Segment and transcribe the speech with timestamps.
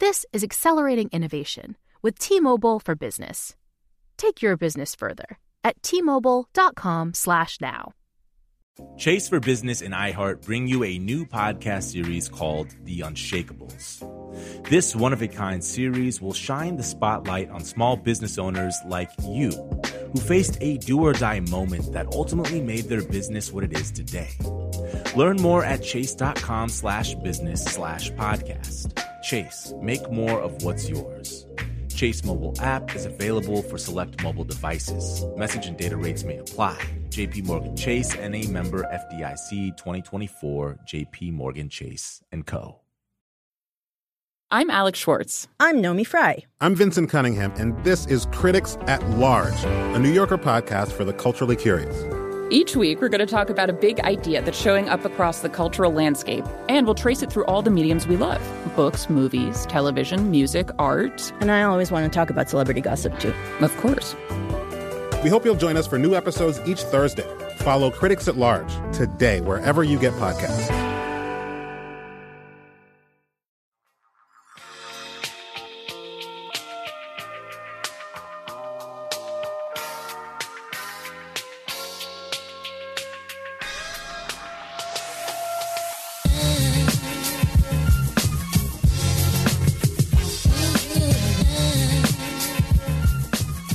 [0.00, 3.54] This is accelerating innovation with T-Mobile for Business.
[4.16, 7.92] Take your business further at t-mobile.com/now.
[8.96, 14.00] Chase for Business and iHeart bring you a new podcast series called The Unshakables.
[14.70, 19.10] This one of a kind series will shine the spotlight on small business owners like
[19.28, 19.50] you
[20.14, 23.90] who faced a do or die moment that ultimately made their business what it is
[23.90, 24.30] today.
[25.14, 26.70] Learn more at chase.com
[29.30, 29.70] slash business slash podcast.
[29.70, 31.46] Chase, make more of what's yours.
[31.94, 35.24] Chase mobile app is available for select mobile devices.
[35.36, 36.78] Message and data rates may apply.
[37.10, 42.80] JP Morgan Chase and a member FDIC 2024 JP Morgan Chase and Co.
[44.52, 45.46] I'm Alex Schwartz.
[45.60, 46.44] I'm Naomi Fry.
[46.60, 51.12] I'm Vincent Cunningham, and this is Critics at Large, a New Yorker podcast for the
[51.12, 52.19] culturally curious.
[52.52, 55.48] Each week, we're going to talk about a big idea that's showing up across the
[55.48, 58.42] cultural landscape, and we'll trace it through all the mediums we love
[58.74, 61.32] books, movies, television, music, art.
[61.40, 63.32] And I always want to talk about celebrity gossip, too.
[63.60, 64.16] Of course.
[65.22, 67.26] We hope you'll join us for new episodes each Thursday.
[67.58, 70.99] Follow Critics at Large today, wherever you get podcasts.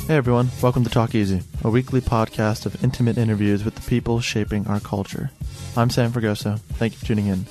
[0.07, 4.21] Hey everyone, welcome to Talk Easy, a weekly podcast of intimate interviews with the people
[4.21, 5.31] shaping our culture.
[5.75, 6.59] I'm Sam Fragoso.
[6.59, 7.47] Thank you for tuning in.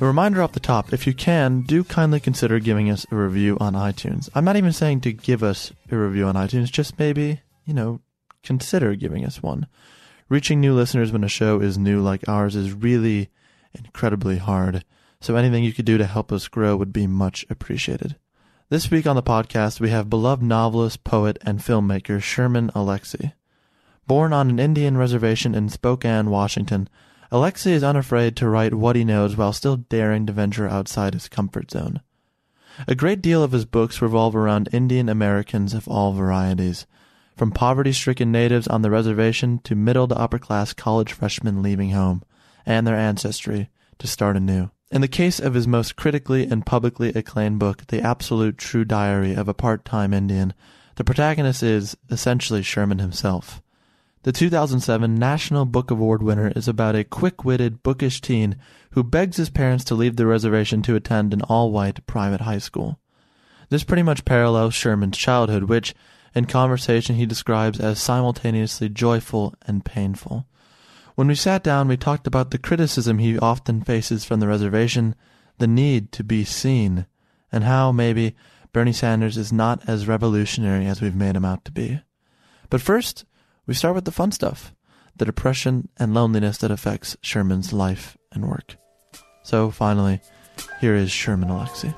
[0.00, 3.56] A reminder off the top if you can, do kindly consider giving us a review
[3.60, 4.28] on iTunes.
[4.34, 8.00] I'm not even saying to give us a review on iTunes, just maybe, you know,
[8.42, 9.68] consider giving us one.
[10.28, 13.30] Reaching new listeners when a show is new like ours is really
[13.72, 14.84] incredibly hard,
[15.20, 18.16] so anything you could do to help us grow would be much appreciated.
[18.68, 23.32] This week on the podcast, we have beloved novelist, poet, and filmmaker Sherman Alexie.
[24.08, 26.88] Born on an Indian reservation in Spokane, Washington,
[27.30, 31.28] Alexie is unafraid to write what he knows while still daring to venture outside his
[31.28, 32.00] comfort zone.
[32.88, 36.88] A great deal of his books revolve around Indian Americans of all varieties,
[37.36, 41.90] from poverty stricken natives on the reservation to middle to upper class college freshmen leaving
[41.90, 42.24] home
[42.66, 44.70] and their ancestry to start anew.
[44.88, 49.34] In the case of his most critically and publicly acclaimed book, The Absolute True Diary
[49.34, 50.54] of a Part-Time Indian,
[50.94, 53.60] the protagonist is essentially Sherman himself.
[54.22, 58.56] The 2007 National Book Award winner is about a quick-witted, bookish teen
[58.90, 63.00] who begs his parents to leave the reservation to attend an all-white private high school.
[63.70, 65.96] This pretty much parallels Sherman's childhood, which,
[66.32, 70.46] in conversation, he describes as simultaneously joyful and painful.
[71.16, 75.14] When we sat down, we talked about the criticism he often faces from the reservation,
[75.56, 77.06] the need to be seen,
[77.50, 78.36] and how, maybe,
[78.74, 82.02] Bernie Sanders is not as revolutionary as we've made him out to be.
[82.68, 83.24] But first,
[83.66, 84.74] we start with the fun stuff
[85.16, 88.76] the depression and loneliness that affects Sherman's life and work.
[89.42, 90.20] So, finally,
[90.82, 91.94] here is Sherman Alexie.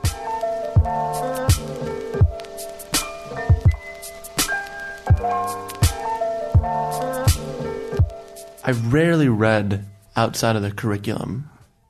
[8.68, 11.48] I rarely read outside of the curriculum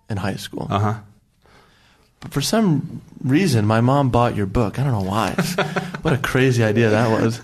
[0.09, 0.69] in high school.
[0.71, 0.95] Uh huh.
[2.21, 4.79] But for some reason, my mom bought your book.
[4.79, 5.33] I don't know why.
[6.03, 7.43] what a crazy idea that was.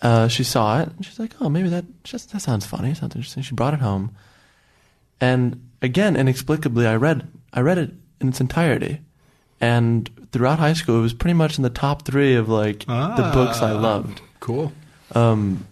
[0.00, 0.88] Uh, she saw it.
[0.88, 2.92] And she's like, "Oh, maybe that just that sounds funny.
[2.92, 4.16] Sounds interesting." She brought it home,
[5.20, 9.00] and again, inexplicably, I read I read it in its entirety.
[9.60, 13.30] And throughout high school, it was pretty much in the top three of like the
[13.32, 14.20] books I loved.
[14.40, 14.72] Cool.
[15.12, 15.68] Um,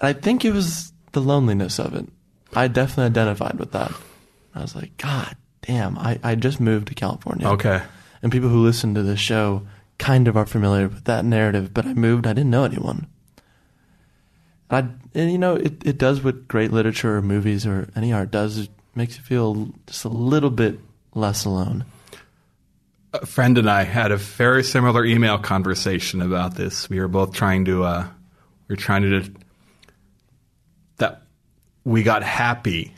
[0.00, 2.06] I think it was the loneliness of it.
[2.52, 3.90] I definitely identified with that.
[4.54, 7.48] I was like, God damn, I, I just moved to California.
[7.48, 7.82] Okay.
[8.22, 9.66] And people who listen to this show
[9.98, 13.06] kind of are familiar with that narrative, but I moved, I didn't know anyone.
[14.70, 14.80] I,
[15.14, 18.58] and you know, it, it does what great literature or movies or any art does.
[18.58, 20.78] It makes you feel just a little bit
[21.14, 21.86] less alone.
[23.14, 26.90] A friend and I had a very similar email conversation about this.
[26.90, 28.06] We were both trying to, uh,
[28.68, 29.32] we were trying to,
[31.86, 32.92] we got happy,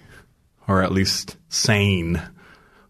[0.66, 2.20] or at least sane,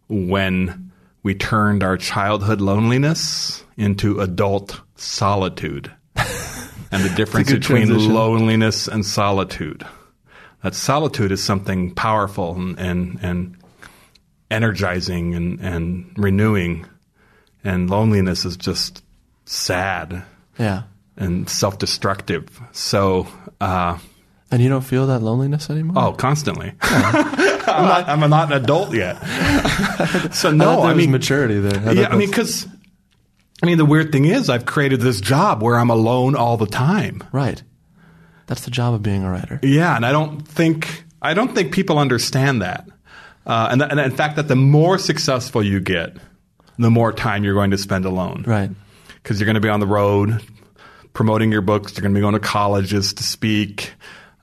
[0.09, 0.93] when
[1.25, 5.91] we turned our childhood loneliness into adult solitude.
[6.93, 8.15] and the difference between transition.
[8.15, 9.85] loneliness and solitude.
[10.63, 13.57] That solitude is something powerful and, and, and
[14.53, 16.87] energizing and, and renewing,
[17.65, 19.03] and loneliness is just
[19.47, 20.23] sad
[20.59, 20.85] Yeah.
[21.17, 22.61] and self destructive.
[22.71, 23.27] So,
[23.61, 23.99] uh,
[24.51, 26.03] And you don't feel that loneliness anymore?
[26.03, 26.73] oh, constantly.
[26.81, 29.15] I'm, not, I'm not an adult yet.
[30.33, 31.73] so, no, thought there I was mean, maturity there.
[31.81, 32.67] thought yeah, I mean, because,
[33.63, 36.67] I mean, the weird thing is, I've created this job where I'm alone all the
[36.67, 37.23] time.
[37.33, 37.63] right.
[38.47, 39.61] That's the job of being a writer.
[39.63, 42.89] Yeah, and I don't think I don't think people understand that.
[43.47, 46.17] Uh, and, th- and in fact, that the more successful you get,
[46.79, 48.45] the more time you're going to spend alone.
[48.47, 48.71] Right.
[49.23, 50.43] Because you're going to be on the road
[51.13, 51.95] promoting your books.
[51.95, 53.93] You're going to be going to colleges to speak.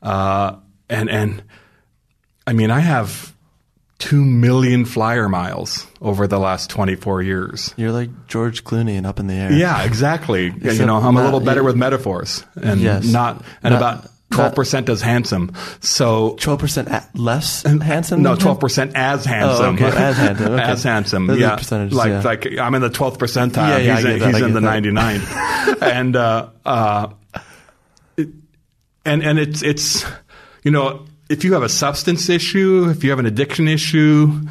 [0.05, 0.57] Uh,
[0.89, 1.43] and and
[2.47, 3.33] I mean, I have
[3.97, 7.73] two million flyer miles over the last 24 years.
[7.77, 9.51] You're like George Clooney and up in the air.
[9.53, 10.53] Yeah, exactly.
[10.61, 11.65] Yeah, you know, I'm a little better yeah.
[11.67, 13.05] with metaphors and Yes.
[13.05, 15.53] not and Not- about twelve percent as handsome.
[15.79, 18.21] So 12% less handsome?
[18.21, 19.75] no, twelve percent as handsome.
[19.75, 20.63] okay, as handsome, okay.
[20.63, 21.27] as handsome.
[21.27, 21.57] Those yeah,
[21.91, 22.21] like yeah.
[22.21, 23.69] like I'm in the twelfth percentile.
[23.69, 24.81] Yeah, yeah, he's in, he's in the that.
[24.81, 25.21] 99,
[25.81, 27.07] and uh, uh,
[29.05, 30.05] and and it's it's
[30.63, 34.41] you know if you have a substance issue, if you have an addiction issue.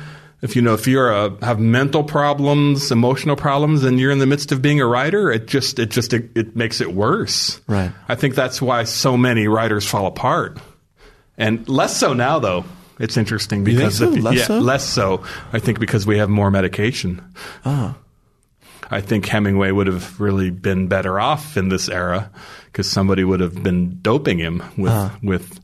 [0.42, 4.26] If you know if you're a, have mental problems, emotional problems, and you're in the
[4.26, 7.62] midst of being a writer, it just it just it, it makes it worse.
[7.66, 7.90] Right.
[8.08, 10.58] I think that's why so many writers fall apart,
[11.38, 12.40] and less so now.
[12.40, 12.66] Though
[12.98, 14.12] it's interesting because so?
[14.12, 14.58] if Less yeah, so?
[14.58, 15.24] less so.
[15.54, 17.22] I think because we have more medication.
[17.64, 17.94] Oh.
[18.90, 22.30] I think Hemingway would have really been better off in this era
[22.75, 25.17] because somebody would have been doping him with Uh-huh.
[25.23, 25.61] with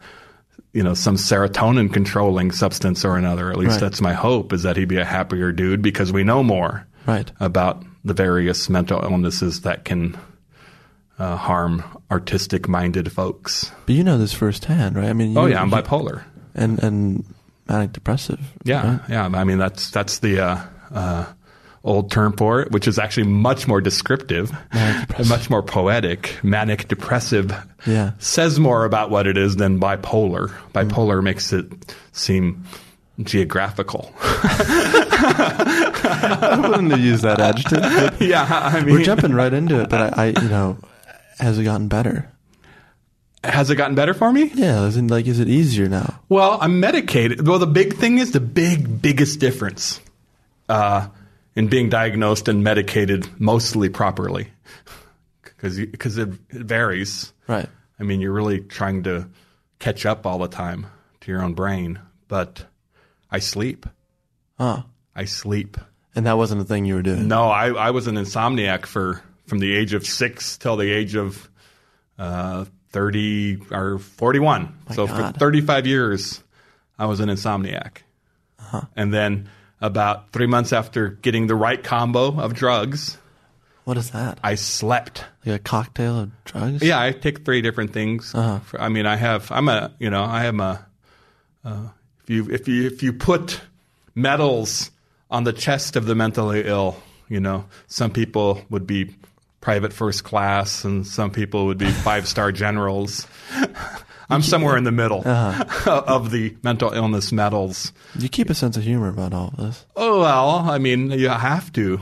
[0.73, 3.51] you know some serotonin controlling substance or another.
[3.51, 3.81] At least Right.
[3.81, 7.31] that's my hope is that he'd be a happier dude because we know more Right.
[7.41, 10.17] about the various mental illnesses that can
[11.19, 13.73] uh, harm artistic minded folks.
[13.87, 15.11] But you know this firsthand, right?
[15.11, 16.23] I mean, Oh you- yeah, I'm bipolar.
[16.55, 17.25] And, and
[17.69, 18.41] manic depressive.
[18.65, 19.01] Yeah, right?
[19.11, 19.27] yeah.
[19.35, 20.59] I mean, that's that's the uh,
[20.95, 21.25] uh,
[21.82, 26.37] old term for it, which is actually much more descriptive, and much more poetic.
[26.43, 27.53] Manic depressive
[27.87, 28.12] Yeah.
[28.19, 30.49] says more about what it is than bipolar.
[30.50, 30.73] Mm.
[30.88, 31.67] Bipolar makes it
[32.12, 32.65] seem
[33.23, 34.12] geographical.
[35.32, 38.21] I wouldn't have used that adjective.
[38.29, 40.79] yeah, I mean, We're jumping right into it, but I, I, you know,
[41.38, 42.31] has it gotten better?
[43.43, 44.50] has it gotten better for me?
[44.55, 46.21] Yeah, is it, like, is it easier now?
[46.29, 47.47] Well, I'm medicated.
[47.49, 49.99] Well, the big thing is the big, biggest difference
[50.69, 51.09] uh,
[51.55, 54.49] in being diagnosed and medicated mostly properly,
[55.43, 57.32] because because it, it varies.
[57.47, 57.69] Right.
[57.99, 59.29] I mean, you're really trying to
[59.79, 60.87] catch up all the time
[61.20, 62.64] to your own brain, but
[63.31, 63.87] I sleep.
[64.58, 64.82] Huh.
[65.14, 65.76] I sleep.
[66.14, 67.29] And that wasn't a thing you were doing.
[67.29, 71.14] No, I, I was an insomniac for from the age of six till the age
[71.14, 71.49] of
[72.19, 74.76] uh, thirty or forty one.
[74.88, 76.43] My So for thirty five years,
[76.99, 77.99] I was an insomniac.
[78.58, 78.82] Uh-huh.
[78.97, 79.49] And then
[79.81, 83.17] about three months after getting the right combo of drugs,
[83.85, 84.38] What is that?
[84.43, 85.25] I slept.
[85.44, 86.82] Like a cocktail of drugs?
[86.82, 88.35] Yeah, I take three different things.
[88.35, 88.59] Uh-huh.
[88.61, 89.50] For- I mean, I have.
[89.50, 89.93] I'm a.
[89.99, 90.85] You know, I am a.
[91.65, 91.88] Uh,
[92.23, 93.61] if you if you if you put
[94.15, 94.90] medals
[95.31, 96.97] on the chest of the mentally ill,
[97.28, 99.14] you know, some people would be
[99.61, 103.26] private first class, and some people would be five star generals.
[104.30, 106.02] I'm somewhere in the middle Uh-huh.
[106.06, 107.92] of the mental illness medals.
[108.18, 109.87] You keep a sense of humor about all of this.
[109.96, 112.00] Oh well, I mean, you have to.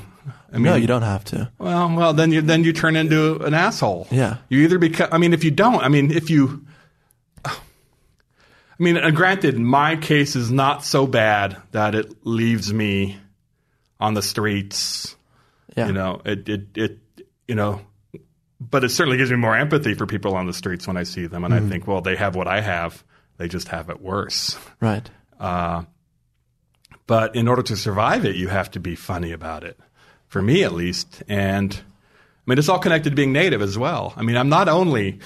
[0.50, 1.50] I mean, no, you don't have to.
[1.58, 4.06] well, well, then you then you turn into an asshole.
[4.10, 4.38] Yeah.
[4.48, 5.08] You either become.
[5.12, 6.64] I mean, if you don't, I mean, if you.
[7.44, 7.52] I
[8.78, 13.16] mean, granted, my case is not so bad that it leaves me
[13.98, 15.16] on the streets.
[15.76, 15.88] Yeah.
[15.88, 16.98] You know, it it it
[17.48, 17.80] you know,
[18.60, 21.26] but it certainly gives me more empathy for people on the streets when I see
[21.26, 23.04] them, and I think, well, they have what I have.
[23.36, 24.58] They just have it worse.
[24.80, 25.08] Right.
[25.38, 25.84] Uh,
[27.06, 29.78] but in order to survive it, you have to be funny about it.
[30.26, 31.22] For me, at least.
[31.28, 34.12] And I mean, it's all connected to being native as well.
[34.16, 35.20] I mean, I'm not only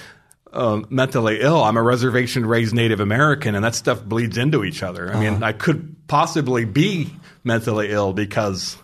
[0.53, 4.83] uh, mentally ill, I'm a reservation raised Native American, and that stuff bleeds into each
[4.83, 5.13] other.
[5.13, 7.13] I mean, I could possibly be
[7.43, 8.77] mentally ill because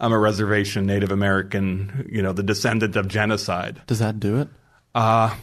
[0.00, 3.80] I'm a reservation Native American, you know, the descendant of genocide.
[3.86, 4.48] Does that do it?
[4.94, 5.34] Uh,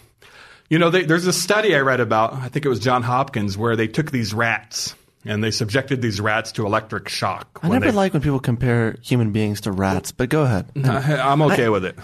[0.70, 3.58] you know, they, there's a study I read about, I think it was John Hopkins,
[3.58, 7.60] where they took these rats and they subjected these rats to electric shock.
[7.64, 10.68] I never they- like when people compare human beings to rats, but go ahead.
[10.86, 11.98] I'm okay with it.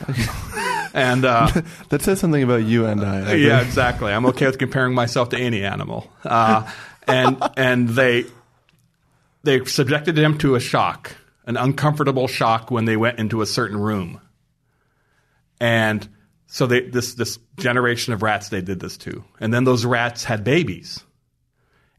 [0.94, 1.48] and uh,
[1.90, 3.32] That says something about you and I.
[3.32, 4.12] I yeah, exactly.
[4.12, 6.10] I'm okay with comparing myself to any animal.
[6.24, 6.70] Uh,
[7.08, 8.26] and and they
[9.44, 11.12] they subjected them to a shock,
[11.46, 14.20] an uncomfortable shock when they went into a certain room.
[15.60, 16.08] And
[16.48, 19.24] so they, this, this generation of rats they did this to.
[19.40, 21.04] And then those rats had babies.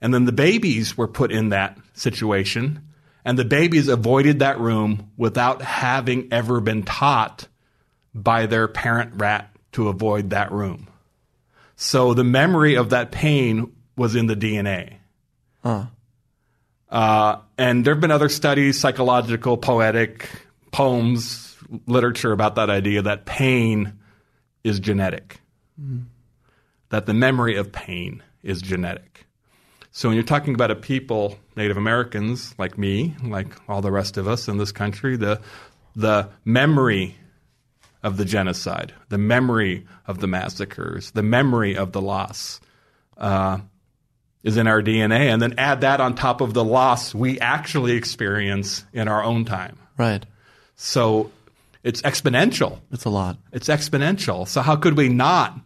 [0.00, 2.82] And then the babies were put in that situation.
[3.24, 7.48] And the babies avoided that room without having ever been taught
[8.14, 10.88] by their parent rat to avoid that room.
[11.76, 14.94] So the memory of that pain was in the DNA.
[16.88, 20.28] Uh, and there have been other studies, psychological, poetic,
[20.70, 23.98] poems, literature about that idea that pain
[24.62, 25.40] is genetic,
[26.90, 29.26] that the memory of pain is genetic.
[29.90, 34.16] So when you're talking about a people, Native Americans like me, like all the rest
[34.16, 35.40] of us in this country, the
[35.94, 37.16] the memory
[38.02, 42.60] of the genocide, the memory of the massacres, the memory of the loss,
[43.16, 43.58] uh,
[44.46, 47.96] is in our DNA, and then add that on top of the loss we actually
[47.96, 49.76] experience in our own time.
[49.98, 50.24] Right.
[50.76, 51.32] So
[51.82, 52.78] it's exponential.
[52.92, 53.38] It's a lot.
[53.52, 54.46] It's exponential.
[54.46, 55.58] So how could we not,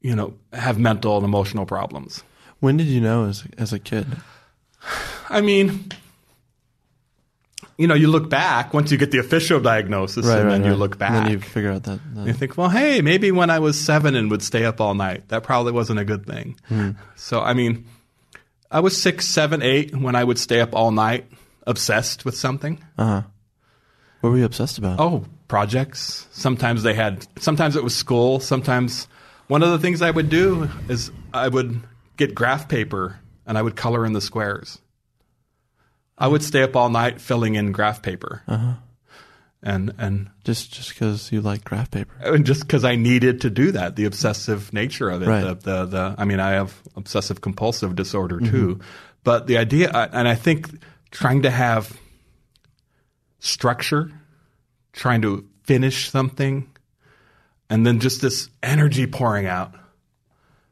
[0.00, 2.22] you know, have mental and emotional problems?
[2.60, 4.06] When did you know as as a kid?
[5.28, 5.90] I mean,
[7.78, 10.98] you know, you look back once you get the official diagnosis, and then you look
[10.98, 11.10] back.
[11.12, 12.00] And then you figure out that.
[12.14, 14.94] that- You think, well, hey, maybe when I was seven and would stay up all
[14.94, 16.56] night, that probably wasn't a good thing.
[16.68, 16.90] Hmm.
[17.16, 17.86] So, I mean,
[18.70, 21.26] I was six, seven, eight when I would stay up all night,
[21.66, 22.82] obsessed with something.
[22.98, 23.22] Uh-huh.
[24.20, 25.00] what were you obsessed about?
[25.00, 26.26] Oh, projects.
[26.32, 28.40] Sometimes they had, sometimes it was school.
[28.40, 29.06] Sometimes
[29.48, 31.80] one of the things I would do is I would
[32.16, 34.78] get graph paper and I would color in the squares.
[36.22, 38.42] I would stay up all night filling in graph paper.
[38.46, 38.74] Uh-huh.
[39.64, 42.12] And, and Just just because you like graph paper.
[42.24, 45.28] Uh, and just because I needed to do that, the obsessive nature of it.
[45.28, 45.42] Right.
[45.42, 48.50] The, the, the, I mean, I have obsessive compulsive disorder mm-hmm.
[48.50, 48.80] too,
[49.22, 50.68] but the idea, uh, and I think
[51.10, 51.96] trying to have
[53.38, 54.10] structure,
[54.92, 56.68] trying to finish something,
[57.70, 59.74] and then just this energy pouring out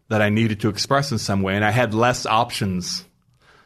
[0.08, 3.04] that I needed to express in some way, and I had less options.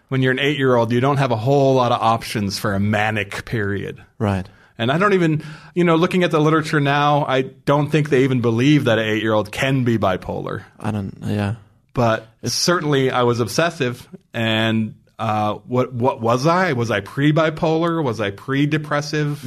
[0.09, 2.75] When you're an eight year old, you don't have a whole lot of options for
[2.75, 4.05] a manic period.
[4.19, 4.47] Right.
[4.77, 5.43] And I don't even,
[5.75, 9.05] you know, looking at the literature now, I don't think they even believe that an
[9.07, 10.65] eight year old can be bipolar.
[10.79, 11.17] I don't.
[11.23, 11.57] Yeah.
[11.95, 14.09] But certainly I was obsessive.
[14.33, 16.73] And uh, what, what was I?
[16.73, 18.03] Was I pre bipolar?
[18.03, 19.45] Was I pre depressive?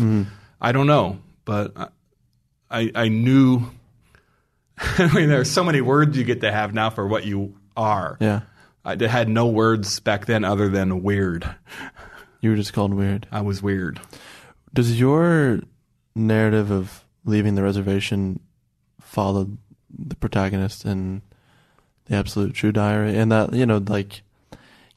[0.62, 1.20] I don't know.
[1.44, 1.92] But
[2.72, 3.64] I, I knew.
[4.78, 7.56] I mean, there are so many words you get to have now for what you
[7.76, 8.18] are.
[8.22, 8.42] Yeah.
[8.88, 11.54] I had no words back then other than weird.
[12.40, 13.28] You were just called weird.
[13.34, 14.00] I was weird.
[14.74, 15.60] Does your
[16.16, 18.40] narrative of leaving the reservation
[19.02, 19.50] follow
[19.90, 21.22] the protagonist in
[22.06, 23.18] the Absolute True Diary?
[23.18, 24.22] And that you know, like,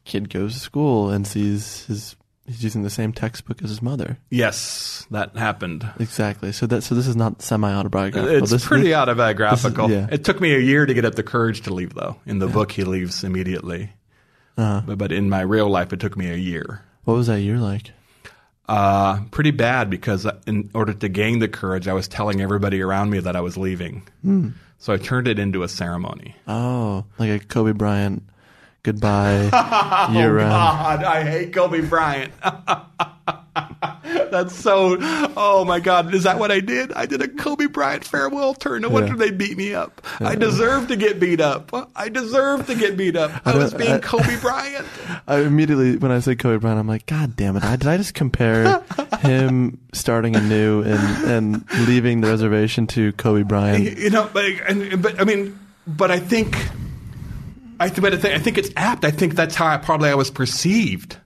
[0.05, 2.15] kid goes to school and sees his
[2.51, 4.19] he's using the same textbook as his mother.
[4.29, 5.89] Yes, that happened.
[5.99, 6.53] Exactly.
[6.53, 8.37] So that so this is not semi autobiographical.
[8.43, 9.89] It's this, pretty this- autobiographical.
[9.89, 10.15] this is- yeah.
[10.15, 12.17] It took me a year to get up the courage to leave, though.
[12.27, 13.93] In the book, he leaves immediately.
[14.59, 14.83] Uh-huh.
[14.85, 16.83] But, but in my real life, it took me a year.
[17.05, 17.93] What was that year like?
[18.69, 23.11] Uh, pretty bad because in order to gain the courage, I was telling everybody around
[23.11, 24.03] me that I was leaving.
[24.23, 24.51] Hmm.
[24.79, 26.37] So I turned it into a ceremony.
[26.47, 28.23] Oh, like a Kobe Bryant
[28.83, 30.53] goodbye oh, year round.
[30.53, 32.33] Uh, God, I hate Kobe Bryant.
[34.31, 34.97] That's so.
[35.01, 36.93] Oh my God, is that what I did?
[36.93, 38.79] I did a Kobe Bryant farewell tour.
[38.79, 40.05] No wonder they beat me up.
[40.21, 41.71] Uh, I deserve to get beat up.
[41.97, 43.31] I deserve to get beat up.
[43.45, 44.87] I, don't- was being I- Kobe Bryant.
[45.27, 47.65] I immediately when I say Kobe Bryant, I'm like, God damn it!
[47.65, 48.83] I, did I just compare
[49.21, 53.99] him starting anew and and leaving the reservation to Kobe Bryant?
[53.99, 56.57] You know, but, and, but I mean, but I think,
[57.81, 59.05] I, th- but I, think, I think it's apt.
[59.05, 61.17] I think that's how I, probably I was perceived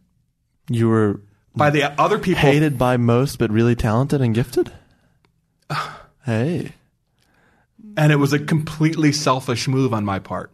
[0.70, 1.20] You were
[1.56, 2.40] by the other people.
[2.40, 4.72] hated by most, but really talented and gifted.
[6.24, 6.72] Hey,
[7.98, 10.50] And it was a completely selfish move on my part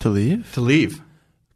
[0.00, 0.52] to leave?
[0.54, 1.00] to leave.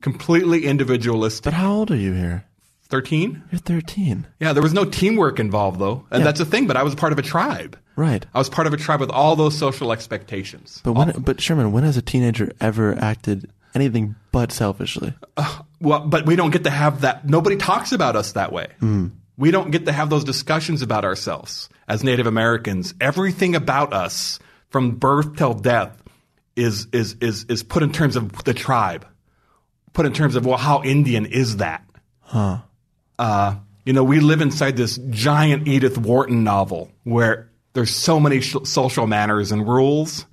[0.00, 1.42] Completely individualistic.
[1.44, 2.44] But how old are you here?
[2.88, 3.42] 13?
[3.50, 6.06] You're 13, Yeah, there was no teamwork involved though.
[6.10, 6.24] And Yeah.
[6.26, 7.76] that's a thing, but I was part of a tribe.
[7.98, 8.24] Right?
[8.32, 10.80] I was part of a tribe with all those social expectations.
[10.84, 11.10] But when?
[11.10, 15.12] But Sherman, when has a teenager ever acted anything but selfishly?
[15.80, 17.28] Well, but we don't get to have that.
[17.28, 18.66] Nobody talks about us that way.
[19.36, 22.94] We don't get to have those discussions about ourselves as Native Americans.
[23.00, 24.40] Everything about us
[24.70, 26.02] from birth till death
[26.56, 29.06] is, is, is, is put in terms of the tribe,
[29.92, 31.84] put in terms of, well, how Indian is that?
[33.16, 38.40] Uh, you know, we live inside this giant Edith Wharton novel where there's so many
[38.40, 40.26] sh- social manners and rules.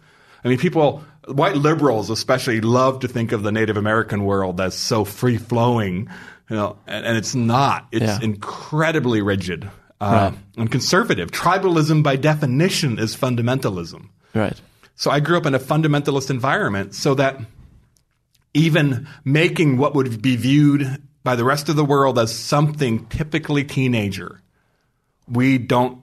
[0.44, 4.76] I mean, people, white liberals especially, love to think of the Native American world as
[4.76, 6.10] so free flowing
[6.50, 7.88] You know, and, and it's not.
[7.92, 8.20] It's Yeah.
[8.22, 9.68] incredibly rigid
[10.00, 10.34] uh, Right.
[10.58, 11.32] and conservative.
[11.32, 14.10] Tribalism, by definition, is fundamentalism.
[14.36, 14.60] Right.
[14.96, 17.40] So I grew up in a fundamentalist environment so that
[18.54, 23.64] even making what would be viewed by the rest of the world as something typically
[23.64, 24.42] teenager,
[25.28, 26.02] we don't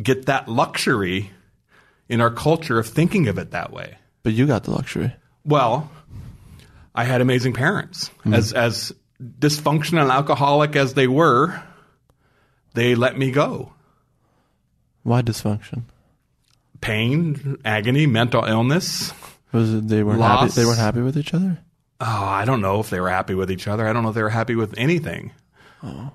[0.00, 1.30] get that luxury
[2.08, 3.98] in our culture of thinking of it that way.
[4.22, 5.14] But you got the luxury.
[5.44, 5.90] Well,
[6.94, 8.08] I had amazing parents.
[8.22, 8.34] Hmm.
[8.34, 11.62] As as dysfunctional and alcoholic as they were,
[12.74, 13.72] they let me go.
[15.02, 15.82] Why dysfunction?
[16.80, 19.12] Pain, agony, mental illness.
[19.52, 20.48] Was it they weren't happy?
[20.48, 21.58] They weren't happy with each other.
[22.00, 23.86] Oh, I don't know if they were happy with each other.
[23.86, 25.32] I don't know if they were happy with anything.
[25.82, 26.10] Oh.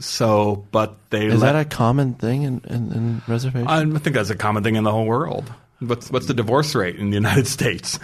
[0.00, 3.70] So, but they Is let, that a common thing in, in, in reservations?
[3.70, 5.52] I think that's a common thing in the whole world.
[5.78, 7.98] What's what's the divorce rate in the United States?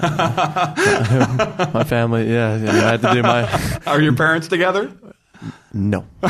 [0.00, 4.90] Uh, my family, yeah, yeah, I had to do my Are your parents together?
[5.74, 6.00] no.
[6.22, 6.28] so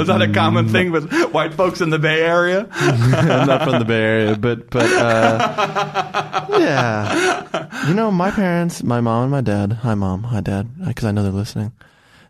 [0.00, 2.68] is that a common uh, thing with white folks in the Bay Area?
[2.72, 9.00] I'm not from the Bay Area, but but uh, yeah, you know, my parents, my
[9.00, 9.72] mom and my dad.
[9.74, 10.24] Hi, mom.
[10.24, 10.68] Hi, dad.
[10.82, 11.72] Uh, because I know they're listening.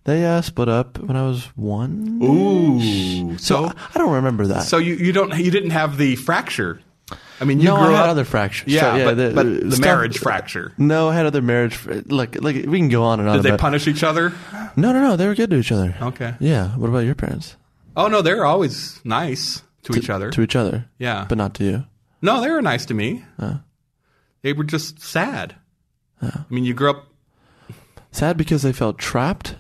[0.08, 2.18] They uh, split up when I was one.
[2.22, 3.36] Ooh.
[3.36, 4.62] So So I don't remember that.
[4.62, 6.80] so you, you don't you didn't have the fracture.
[7.40, 8.72] I mean, you no, grew I had up other fractures.
[8.72, 10.72] Yeah, So, but, the- but the stuff- marriage fracture.
[10.78, 11.78] No, I had other marriage.
[12.06, 13.36] Like like we can go on and on.
[13.36, 14.32] Did they about- punish each other?
[14.76, 15.16] No, no, no.
[15.16, 15.94] They were good to each other.
[16.00, 16.34] Okay.
[16.40, 16.68] Yeah.
[16.78, 17.56] What about your parents?
[17.94, 20.30] Oh no, they're always nice to, each other.
[20.30, 20.86] To each other.
[20.98, 21.84] yeah, But not to you.
[22.22, 23.24] no, they were nice to me.
[24.42, 25.54] They were just sad.
[26.22, 27.04] I mean, you grew up
[28.10, 29.54] Sad because they felt trapped.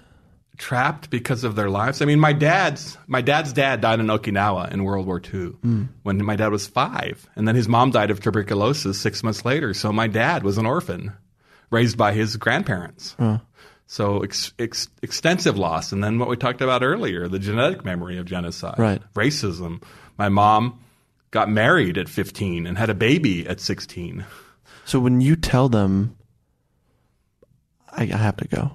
[0.58, 2.02] Trapped because of their lives.
[2.02, 5.84] I mean, my dad's my dad's dad died in Okinawa in World War II hmm.
[6.02, 9.72] when my dad was five, and then his mom died of tuberculosis six months later.
[9.72, 11.12] So my dad was an orphan,
[11.70, 13.16] raised by his grandparents.
[13.90, 18.18] So ex, ex, extensive loss, and then what we talked about earlier, the genetic memory
[18.18, 19.00] of genocide, Right.
[19.14, 19.82] Racism.
[20.18, 20.80] My mom
[21.30, 24.26] got married at 15 and had a baby at 16.
[24.84, 26.16] So when you tell them,
[27.90, 28.72] I, I have to go,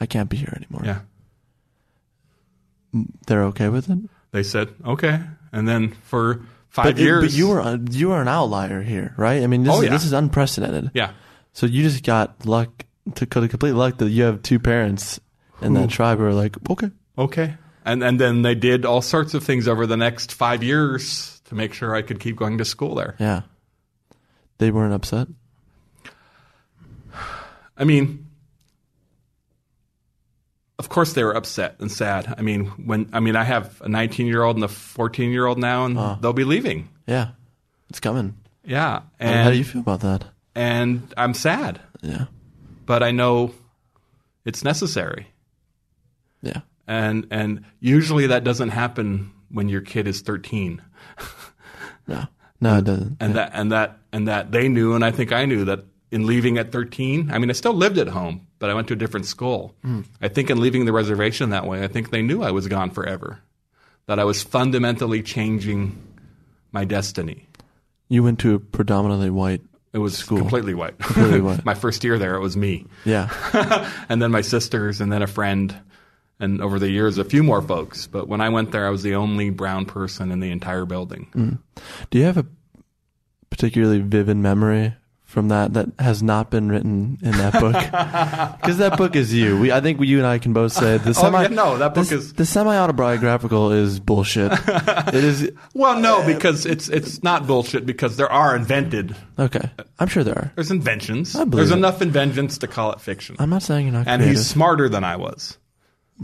[0.00, 0.82] I can't be here anymore.
[0.84, 1.00] Yeah.
[3.26, 3.98] They're okay with it.
[4.32, 5.20] They said, okay.
[5.52, 7.22] And then for five But, it- years.
[7.24, 9.42] but you were you were an outlier here, right?
[9.42, 9.90] I mean, this Oh, is yeah.
[9.90, 10.90] this is unprecedented.
[10.94, 11.12] Yeah.
[11.52, 15.20] So you just got luck to to complete luck that you have two parents
[15.60, 17.54] in that tribe who are like, okay, Okay.
[17.84, 21.54] And and then they did all sorts of things over the next five years to
[21.54, 23.16] make sure I could keep going to school there.
[23.18, 23.42] yeah.
[24.58, 25.26] They weren't upset.
[27.76, 28.26] I mean,
[30.82, 32.34] of course they were upset and sad.
[32.36, 35.46] I mean, when I mean I have a 19 year old and a 14 year
[35.46, 36.18] old now, and ah.
[36.20, 36.88] they'll be leaving.
[37.06, 37.28] Yeah,
[37.88, 38.34] it's coming.
[38.64, 39.02] Yeah.
[39.20, 40.24] And How do you feel about that?
[40.56, 42.26] and I'm sad, Yeah,
[42.84, 43.54] but I know
[44.44, 45.28] it's necessary.
[46.42, 46.62] yeah.
[46.88, 50.82] And and usually that doesn't happen when your kid is 13.
[52.08, 52.26] No,
[52.60, 53.16] no, it doesn't.
[53.20, 56.26] and that and that and that they knew and I think I knew that in
[56.26, 58.96] leaving at 13 I mean I still lived at home but I went to a
[58.96, 59.74] different school.
[59.82, 60.02] Hmm.
[60.20, 62.90] I think in leaving the reservation that way I think they knew I was gone
[62.90, 63.40] forever
[64.06, 65.96] that I was fundamentally changing
[66.72, 67.48] my destiny.
[68.08, 69.62] You went to a predominantly white.
[69.92, 70.38] it was School.
[70.38, 70.98] completely white.
[70.98, 71.64] Completely white.
[71.64, 72.86] my first year there it was me.
[73.04, 73.28] Yeah,
[74.08, 75.74] and then my sisters and then a friend
[76.40, 78.06] and over the years a few more folks.
[78.06, 81.28] But when I went there I was the only brown person in the entire building.
[81.32, 81.54] Hmm.
[82.10, 82.46] Do you have a
[83.50, 84.94] particularly vivid memory
[85.32, 87.72] from that that has not been written in that book?
[88.62, 89.58] Because that book is you.
[89.58, 91.38] We, I think you and I can both say the oh, semi.
[91.38, 94.52] Oh, yeah, no, that book the, is- the semi autobiographical is bullshit.
[94.68, 99.16] it is Well, no, uh, because it's it's not bullshit because there are invented.
[99.38, 99.70] okay.
[99.98, 100.52] I'm sure there are.
[100.54, 101.34] There's inventions.
[101.34, 101.78] I believe There's it.
[101.78, 103.36] enough inventions to call it fiction.
[103.38, 104.06] I'm not saying you're not.
[104.06, 104.36] and creative.
[104.38, 105.58] he's smarter than I was.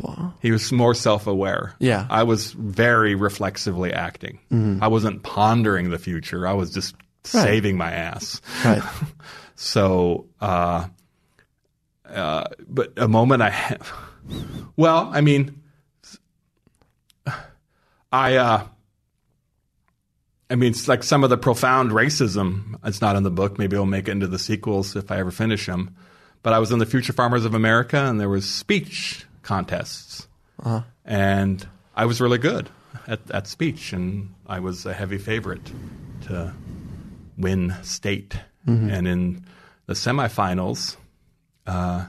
[0.02, 1.74] Well, He was more self-aware.
[1.80, 2.06] Yeah.
[2.08, 4.38] I was very reflexively acting.
[4.52, 4.82] Mm-hmm.
[4.82, 6.46] I wasn't pondering the future.
[6.46, 6.94] I was just
[7.34, 7.44] Right.
[7.44, 8.40] saving my ass.
[8.64, 8.82] right.
[9.60, 10.86] So, uh,
[12.08, 13.92] uh, but a moment I have.
[14.76, 15.60] Well, I mean,
[18.12, 18.66] I, uh,
[20.48, 22.76] I mean, it's like some of the profound racism.
[22.84, 23.58] It's not in the book.
[23.58, 25.96] Maybe I'll make it into the sequels if I ever finish them.
[26.44, 30.28] But I was in the Future Farmers of America, and there was speech contests,
[31.04, 32.70] and I was really good
[33.08, 35.72] at, at speech, and I was a heavy favorite
[36.28, 36.54] to
[37.38, 38.34] win state.
[38.66, 39.44] And in
[39.86, 40.96] the semifinals,
[41.66, 42.04] uh,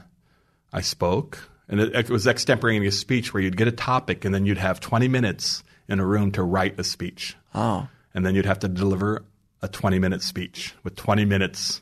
[0.74, 4.44] I spoke, and it, it was extemporaneous speech where you'd get a topic, and then
[4.44, 8.44] you'd have 20 minutes in a room to write a speech, Oh, and then you'd
[8.44, 9.24] have to deliver
[9.62, 11.80] a 20 minute speech with 20 minutes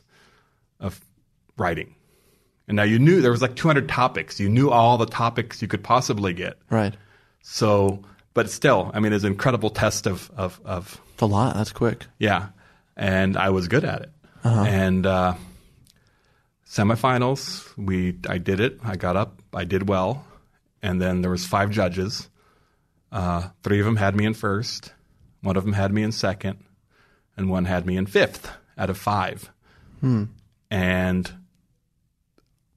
[0.79, 1.01] of
[1.57, 1.93] writing.
[2.69, 4.39] And now you knew there was like 200 topics.
[4.39, 6.57] You knew all the topics you could possibly get.
[6.69, 6.93] Right.
[7.41, 8.01] So,
[8.33, 11.55] but still, I mean, it's an incredible test of, of, of It's a lot.
[11.55, 12.05] That's quick.
[12.17, 12.49] yeah.
[12.99, 14.11] And I was good at it.
[14.43, 15.35] And uh,
[16.67, 18.79] semifinals, we I did it.
[18.83, 19.41] I got up.
[19.53, 20.25] I did well.
[20.81, 22.29] And then there was five judges.
[23.11, 24.93] Uh, three of them had me in first.
[25.41, 26.63] One of them had me in second,
[27.37, 29.49] and one had me in fifth out of five.
[30.01, 31.31] And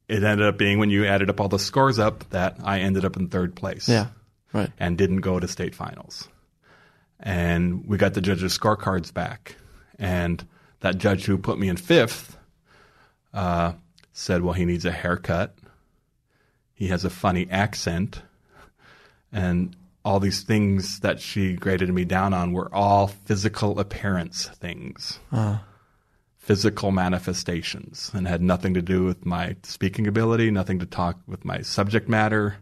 [0.09, 3.05] it ended up being when you added up all the scores up that I ended
[3.05, 4.09] up in third place Yeah.
[4.53, 4.71] Right.
[4.79, 6.29] and didn't go to state finals.
[7.21, 9.57] And we got the judges' scorecards back.
[10.03, 10.47] And
[10.81, 12.37] that judge who put me in fifth
[13.33, 13.73] uh,
[14.13, 15.57] said, well, he needs a haircut.
[16.75, 18.21] He has a funny accent.
[19.31, 25.21] And all these things that she graded me down on were all physical appearance things,
[26.39, 31.45] physical manifestations, and had nothing to do with my speaking ability, nothing to talk with
[31.45, 32.57] my subject matter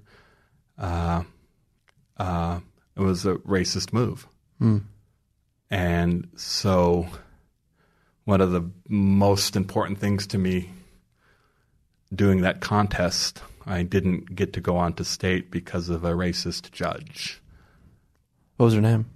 [2.19, 2.61] uh,
[2.97, 4.27] it was a racist move.
[5.71, 7.07] And so,
[8.31, 10.71] one of the most important things to me
[12.15, 16.71] doing that contest, I didn't get to go on to state because of a racist
[16.71, 17.43] judge.
[18.57, 19.07] What was her name?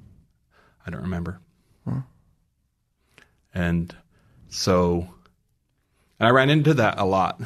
[0.85, 1.41] I don't remember.
[3.55, 3.95] And
[4.49, 5.09] so,
[6.19, 7.41] and I ran into that a lot,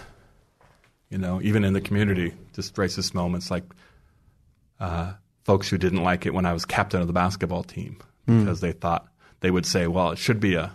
[1.10, 3.64] you know, even in the community, just racist moments like
[4.80, 5.12] uh,
[5.44, 8.72] folks who didn't like it when I was captain of the basketball team because they
[8.72, 9.06] thought
[9.40, 10.72] they would say, well, it should be a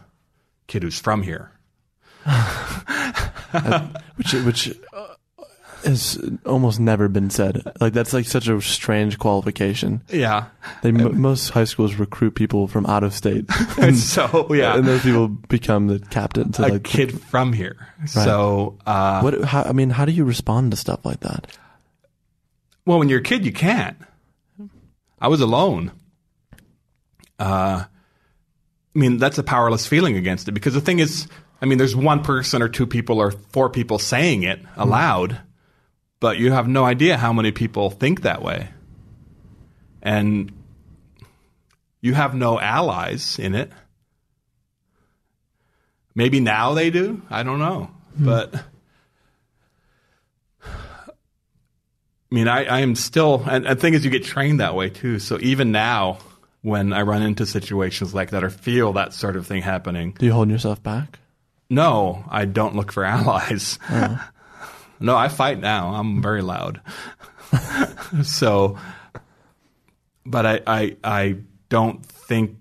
[0.68, 1.52] kid who's from here.
[4.16, 4.74] Which which
[5.84, 7.62] has almost never been said.
[7.82, 10.02] Like that's like such a strange qualification.
[10.10, 10.46] Yeah.
[10.82, 13.46] They m- most high schools recruit people from out of state,
[13.78, 14.78] And so, yeah.
[14.78, 16.52] and those people become the captain.
[16.54, 17.90] To a like kid from here.
[18.08, 19.44] So, uh, What?
[19.44, 21.48] How, I mean, how do you respond to stuff like that?
[22.86, 23.98] Well, when you're a kid, you can't.
[25.20, 25.92] I was alone.
[27.40, 27.86] Uh,
[28.96, 31.28] I mean, that's a powerless feeling against it because the thing is,
[31.62, 35.40] I mean, there's one person or two people or four people saying it aloud,
[36.20, 38.70] but you have no idea how many people think that way.
[40.02, 40.52] And
[42.02, 43.72] you have no allies in it.
[46.14, 47.22] Maybe now they do.
[47.30, 47.90] I don't know.
[48.18, 48.26] Hmm.
[48.26, 48.56] But.
[52.32, 54.90] I mean, I, I am still, and the thing is, you get trained that way
[54.90, 55.20] too.
[55.20, 56.18] So even now,
[56.64, 60.26] when I run into situations like that or feel that sort of thing happening, Do
[60.26, 61.20] you hold yourself back?
[61.70, 63.78] no, I don't look for allies.
[65.00, 65.94] no, I fight now.
[65.94, 66.82] I'm very loud.
[68.24, 68.78] so,
[70.26, 71.36] but I, I, I
[71.70, 72.58] don't think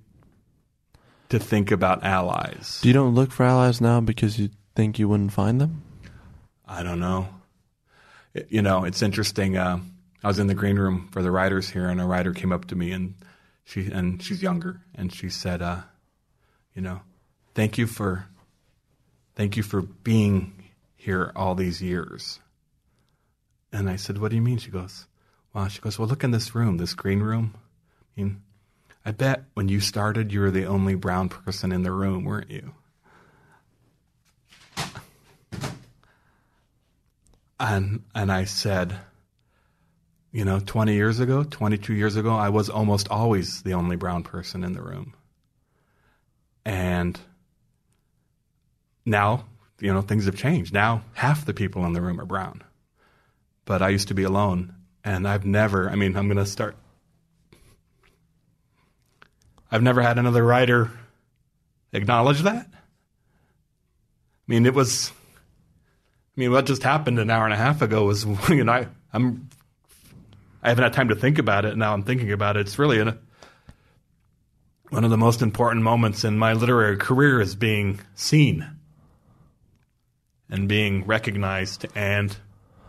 [1.31, 2.81] to think about allies.
[2.83, 5.83] Do you don't look for allies now because you think you wouldn't find them?
[6.67, 7.29] I don't know.
[8.35, 9.57] It- you know, it's interesting.
[9.57, 9.79] Uh,
[10.25, 12.67] I was in the green room for the writers here, and a writer came up
[12.67, 13.15] to me, and
[13.65, 15.83] she and she's younger, and she said, uh,
[16.75, 17.01] "You know,
[17.55, 18.27] thank you for,
[19.35, 20.65] thank you for being
[20.97, 22.41] here all these years."
[23.73, 25.07] And I said, "What do you mean?" She goes,
[25.53, 27.55] "Well," she goes, "Well, look in this room, this green room.
[27.55, 28.43] I mean,
[29.05, 32.51] I bet when you started, you were the only brown person in the room, weren't
[32.51, 32.75] you?"
[37.59, 38.99] And and I said,
[40.33, 44.23] you know, 20 years ago, 22 years ago, I was almost always the only brown
[44.23, 45.15] person in the room.
[46.65, 47.19] And
[49.05, 49.45] now,
[49.79, 50.73] you know, things have changed.
[50.73, 52.63] Now, half the people in the room are brown.
[53.65, 56.77] But I used to be alone, and I've never, I mean, I'm going to start.
[59.71, 60.91] I've never had another writer
[61.93, 62.67] acknowledge that.
[62.73, 62.77] I
[64.47, 65.13] mean, it was
[66.37, 68.89] I mean, what just happened an hour and a half ago was, you know, I,
[69.13, 69.51] I'm,
[70.63, 71.77] I haven't had time to think about it.
[71.77, 72.61] Now I'm thinking about it.
[72.61, 73.19] It's really an,
[74.91, 78.71] one of the most important moments in my literary career is being seen
[80.49, 82.37] and being recognized and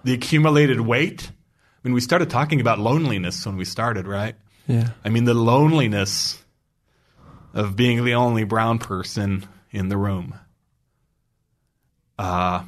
[0.03, 1.31] the accumulated weight.
[1.31, 4.35] I mean, we started talking about loneliness when we started, right?
[4.67, 4.89] Yeah.
[5.03, 6.41] I mean, the loneliness
[7.53, 10.35] of being the only brown person in the room.
[12.17, 12.63] Uh,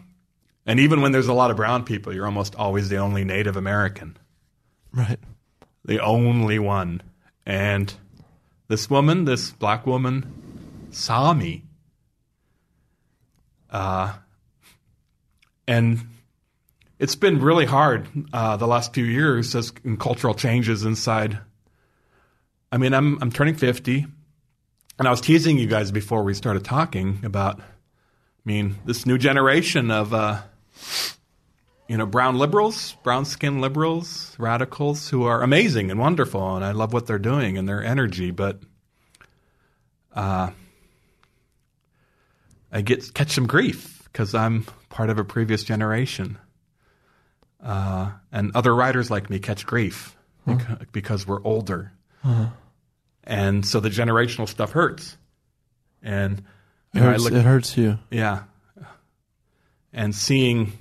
[0.65, 3.57] and even when there's a lot of brown people, you're almost always the only Native
[3.57, 4.17] American,
[4.95, 5.19] Right.
[5.83, 7.01] the only one.
[7.45, 7.93] And
[8.67, 11.63] this woman, this black woman, saw me.
[13.69, 14.13] Uh,
[15.67, 15.99] and
[16.99, 21.39] it's been really hard uh, the last few years as in cultural changes inside.
[22.71, 24.05] I mean, I'm I'm turning 50,
[24.97, 27.59] and I was teasing you guys before we started talking about.
[27.59, 27.63] I
[28.45, 30.41] mean, this new generation of uh,
[31.87, 36.71] you know, brown liberals, brown skin liberals, radicals who are amazing and wonderful, and I
[36.71, 38.59] love what they're doing and their energy, but
[40.15, 40.49] uh,
[42.71, 46.37] I get catch some grief because I'm part of a previous generation,
[47.63, 50.15] uh, and other writers like me catch grief
[50.47, 51.91] beca- because we're older,
[53.23, 55.17] and so the generational stuff hurts,
[56.01, 56.39] and
[56.93, 57.99] It know, hurts, look- it hurts you.
[58.09, 58.43] yeah.
[59.93, 60.73] And seeing,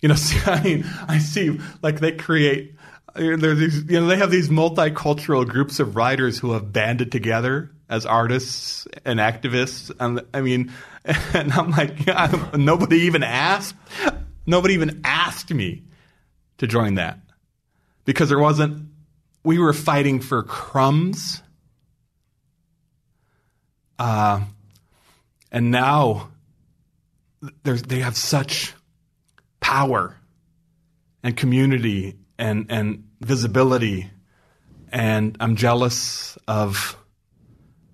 [0.00, 2.74] you know, see, I mean, I see like they create,
[3.14, 7.70] there's these, you know, they have these multicultural groups of writers who have banded together
[7.88, 9.90] as artists and activists.
[9.98, 10.72] And I mean,
[11.34, 13.74] and I'm like, yeah, nobody even asked,
[14.46, 15.82] nobody even asked me
[16.58, 17.18] to join that
[18.04, 18.88] because there wasn't,
[19.42, 21.42] we were fighting for crumbs.
[23.98, 24.42] Uh,
[25.50, 26.30] and now
[27.64, 28.74] there's, they have such
[29.70, 30.16] power
[31.22, 34.10] and community and, and visibility.
[34.90, 36.96] And I'm jealous of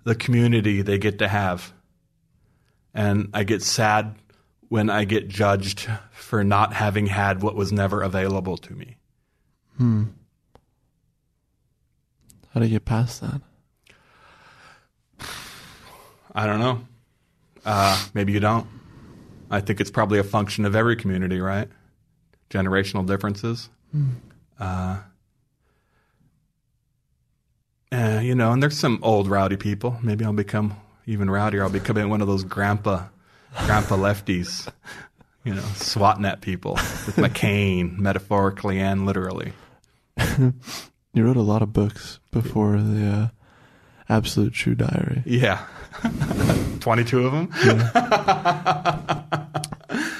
[0.04, 1.74] the community they get to have.
[2.94, 4.14] And I get sad
[4.70, 8.96] when I get judged for not having had what was never available to me.
[12.54, 13.42] How do you get past that?
[16.34, 16.80] I don't know.
[17.66, 18.66] Uh, maybe you don't.
[19.50, 21.68] I think it's probably a function of every community, right?
[22.50, 23.68] Generational differences.
[24.58, 24.98] Uh,
[27.92, 29.98] uh, you know, and there's some old rowdy people.
[30.02, 31.62] Maybe I'll become even rowdier.
[31.62, 33.04] I'll become one of those grandpa,
[33.66, 34.68] grandpa lefties.
[35.44, 39.52] You know, swatting at people with my cane, metaphorically and literally.
[41.16, 43.28] You wrote a lot of books before the uh,
[44.06, 45.22] Absolute True Diary.
[45.24, 45.64] Yeah.
[46.80, 47.48] 22 of them.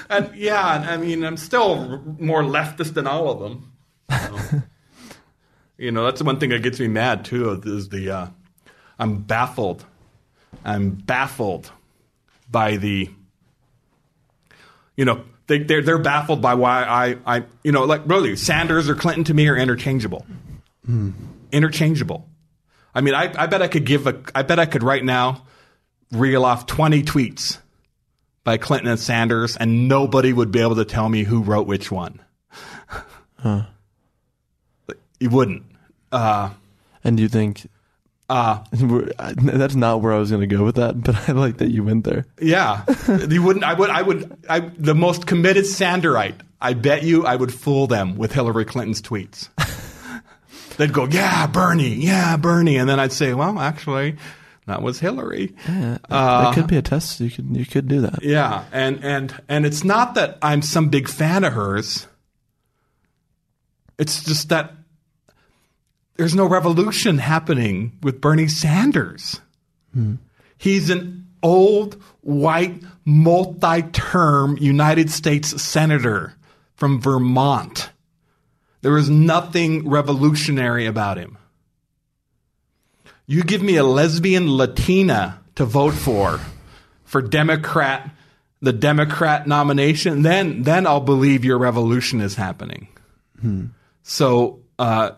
[0.09, 3.73] and yeah, I mean, I'm still more leftist than all of them.
[4.11, 4.63] So,
[5.79, 8.27] you know, that's the one thing that gets me mad too is the uh,
[8.99, 9.85] I'm baffled.
[10.65, 11.71] I'm baffled
[12.51, 13.11] by the
[14.97, 18.89] you know, they, they're they're baffled by why I, I you know, like really, Sanders
[18.89, 20.27] or Clinton to me are interchangeable.
[21.53, 22.29] Interchangeable.
[22.95, 25.45] I mean, I, I bet I could give a, I bet I could right now
[26.13, 27.59] reel off 20 tweets
[28.47, 31.91] by Clinton and Sanders, and nobody would be able to tell me who wrote which
[31.91, 32.21] one.
[33.45, 35.65] You wouldn't.
[36.13, 36.51] Uh,
[37.05, 37.69] And do you think
[38.29, 41.71] uh, that's not where I was going to go with that, but I like that
[41.71, 42.27] you went there.
[42.41, 42.85] yeah,
[43.29, 43.65] you wouldn't.
[43.65, 43.91] I would.
[43.91, 44.37] I would.
[44.49, 46.41] I, the most committed Sanderite.
[46.61, 49.49] I bet you I would fool them with Hillary Clinton's tweets.
[50.77, 51.95] They'd go, "Yeah, Bernie.
[51.95, 54.17] Yeah, Bernie," and then I'd say, "Well, actually,
[54.67, 57.21] that was Hillary." Yeah, that could be a test.
[57.21, 58.23] You could you could do that.
[58.23, 62.07] Yeah, and and and it's not that I'm some big fan of hers.
[63.99, 64.73] It's just that
[66.17, 69.41] there's no revolution happening with Bernie Sanders.
[69.93, 70.15] Hmm.
[70.59, 76.35] He's an old white multi-term United States senator
[76.75, 77.91] from Vermont.
[78.83, 81.39] There is nothing revolutionary about him.
[83.27, 86.41] You give me a lesbian Latina to vote for
[87.05, 88.11] for Democrat
[88.61, 92.89] the Democrat nomination, then then I'll believe your revolution is happening.
[94.03, 95.11] So uh,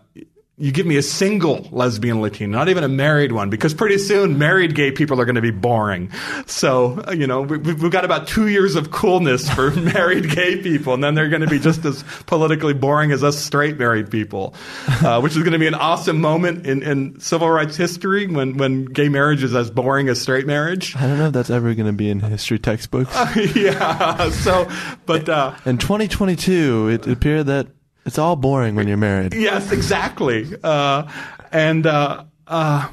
[0.59, 4.37] you give me a single lesbian Latina, not even a married one, because pretty soon
[4.37, 6.11] married gay people are going to be boring.
[6.45, 10.29] So uh, you know we, we've we've got about two years of coolness for married
[10.29, 13.79] gay people, and then they're going to be just as politically boring as us straight
[13.79, 14.53] married people,
[14.87, 18.57] uh, which is going to be an awesome moment in, in civil rights history when
[18.57, 20.95] when gay marriage is as boring as straight marriage.
[20.95, 23.15] I don't know if that's ever going to be in history textbooks.
[23.55, 24.29] yeah.
[24.29, 24.69] So,
[25.05, 27.67] but uh, In 2022, it appeared that
[28.05, 29.33] it's all boring when you're married.
[29.33, 30.47] yes, exactly.
[30.63, 31.09] Uh,
[31.51, 32.89] and uh, uh,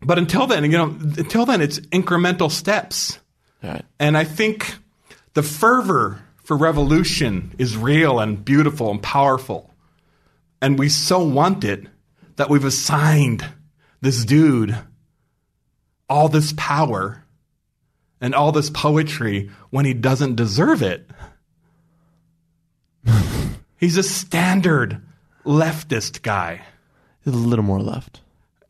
[0.00, 3.18] but until then, you know, until then, it's incremental steps.
[3.62, 3.84] Right.
[3.98, 4.76] And I think
[5.34, 9.74] the fervor for revolution is real and beautiful and powerful.
[10.62, 11.86] And we so want it
[12.36, 13.44] that we've assigned
[14.00, 14.76] this dude
[16.08, 17.24] all this power
[18.20, 21.10] and all this poetry when he doesn't deserve it.
[23.78, 25.00] He's a standard
[25.44, 26.62] leftist guy.
[27.24, 28.20] There's a little more left.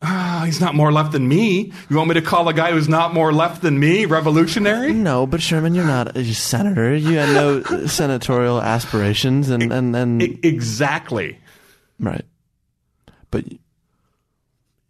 [0.01, 1.73] Ah, he's not more left than me.
[1.89, 4.93] You want me to call a guy who's not more left than me revolutionary?
[4.93, 6.95] No, but Sherman, you're not a senator.
[6.95, 11.39] You had no senatorial aspirations, and and and exactly.
[11.99, 12.25] right.
[13.31, 13.45] But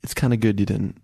[0.03, 0.97] it's kind of good you didn't,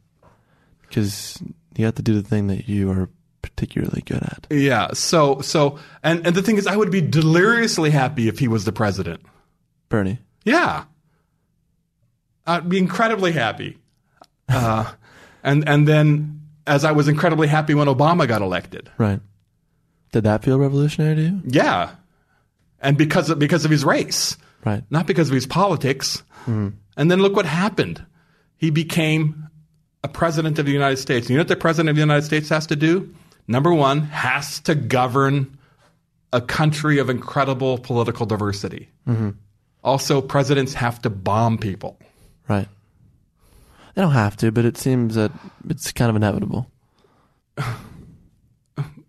[0.82, 1.41] because
[1.78, 3.10] you have to do the thing that you are
[3.43, 4.47] particularly good at.
[4.49, 4.93] Yeah.
[4.93, 8.65] So so and and the thing is, I would be deliriously happy if he was
[8.65, 9.21] the president.
[9.89, 10.17] Bernie.
[10.43, 10.86] Yeah.
[12.47, 13.77] I'd be incredibly happy.
[14.49, 14.91] Uh,
[15.43, 18.89] and and then as I was incredibly happy when Obama got elected.
[18.97, 19.19] Right.
[20.12, 21.41] Did that feel revolutionary to you?
[21.45, 21.91] Yeah.
[22.79, 24.84] And because of, because of his race, Right.
[24.89, 26.23] not because of his politics.
[26.45, 26.73] And
[27.10, 28.06] then look what happened.
[28.58, 29.47] He became
[30.03, 31.29] a president of the United States.
[31.29, 33.13] You know what the president of the United States has to do?
[33.47, 35.58] Number one, has to govern
[36.32, 38.89] a country of incredible political diversity.
[39.08, 39.32] Mm-hmm.
[39.84, 41.99] Also, presidents have to bomb people.
[42.47, 42.67] Right.
[43.95, 45.32] They don't have to, but it seems that
[45.69, 46.71] it's kind of inevitable.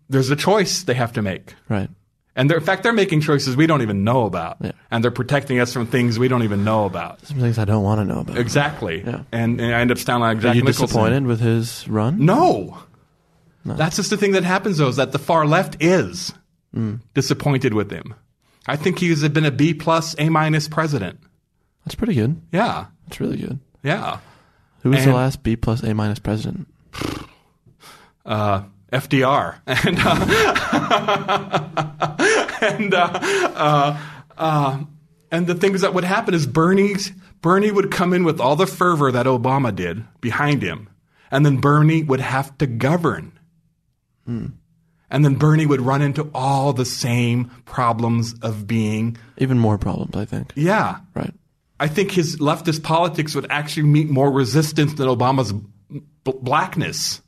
[0.09, 1.55] There's a choice they have to make.
[1.67, 1.89] Right.
[2.35, 4.57] And in fact, they're making choices we don't even know about.
[4.61, 4.73] Yeah.
[4.91, 7.25] And they're protecting us from things we don't even know about.
[7.25, 8.37] Some things I don't want to know about.
[8.37, 9.01] Exactly.
[9.05, 9.23] Yeah.
[9.31, 10.85] And, and I end up sounding like Are you Nicholson.
[10.87, 12.23] disappointed with his run?
[12.25, 12.77] No.
[13.65, 16.33] That's just the thing that happens, though, is that the far left is
[16.75, 16.99] Mm.
[17.13, 18.13] disappointed with him.
[18.67, 21.19] I think he's been a B plus, A minus president.
[21.85, 22.41] That's pretty good.
[22.51, 22.87] Yeah.
[23.05, 23.59] That's really good.
[23.83, 24.17] Yeah.
[24.81, 26.67] Who was the last B plus A minus president?
[28.25, 29.55] Uh, FDR.
[29.67, 30.25] And, uh,
[32.61, 33.09] and, uh,
[33.55, 33.97] uh,
[34.37, 34.79] uh,
[35.31, 38.65] and the things that would happen is Bernie's, Bernie would come in with all the
[38.67, 40.89] fervor that Obama did behind him.
[41.31, 43.34] And then Bernie would have to govern.
[44.27, 50.15] And then Bernie would run into all the same problems of being, Even more problems,
[50.15, 50.51] I think.
[50.55, 50.97] yeah.
[51.13, 51.33] Right.
[51.79, 56.01] I think his leftist politics would actually meet more resistance than Obama's b-
[56.41, 57.21] blackness.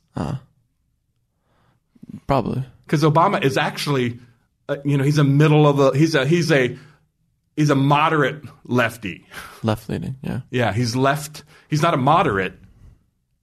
[2.26, 2.64] Probably.
[2.86, 4.18] because Obama is actually,
[4.68, 6.76] uh, you know, he's a middle of the, he's a, he's a,
[7.56, 9.26] he's a moderate lefty.
[9.62, 10.16] Left leaning.
[10.22, 10.40] Yeah.
[10.50, 11.44] Yeah, he's left.
[11.68, 12.54] He's not a moderate.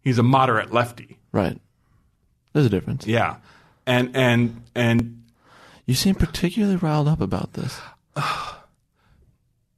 [0.02, 1.18] He's a moderate lefty.
[1.32, 1.60] Right.
[2.56, 3.06] There's a difference.
[3.06, 3.36] Yeah,
[3.86, 5.24] and and and
[5.86, 7.78] You seem particularly riled up about this.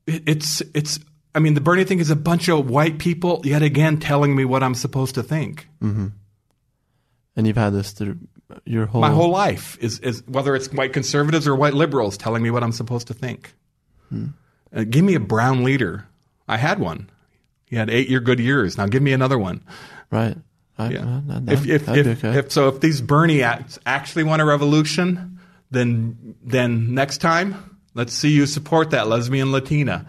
[0.06, 1.00] it, it's it's.
[1.34, 4.46] I mean, the Bernie thing is a bunch of white people yet again telling me
[4.46, 5.68] what I'm supposed to think.
[7.36, 8.20] And you've had this through
[8.64, 9.02] your whole.
[9.02, 12.62] My whole life is is whether it's white conservatives or white liberals telling me what
[12.64, 13.56] I'm supposed to think.
[14.14, 16.06] Uh, give me a brown leader.
[16.48, 17.10] I had one.
[17.66, 18.78] He had eight year good years.
[18.78, 19.64] Now give me another one.
[20.12, 20.38] Right.
[20.78, 21.00] I, Yeah.
[21.00, 22.38] uh, that, if if, if, okay.
[22.40, 25.40] if so, if these Bernie acts actually want a revolution,
[25.72, 30.06] then then next time, let's see you support that lesbian Latina.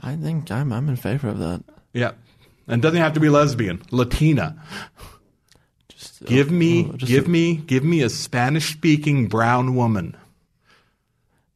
[0.00, 1.62] I think I'm I'm in favor of that.
[1.92, 2.12] Yeah,
[2.66, 4.62] and doesn't have to be lesbian, Latina.
[5.88, 10.16] Just Give me, oh, give a- me, give me a Spanish speaking brown woman.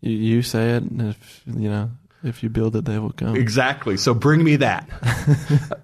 [0.00, 1.90] You, you say it, and if you know
[2.24, 3.36] if you build it, they will come.
[3.36, 3.96] Exactly.
[3.96, 4.88] So bring me that.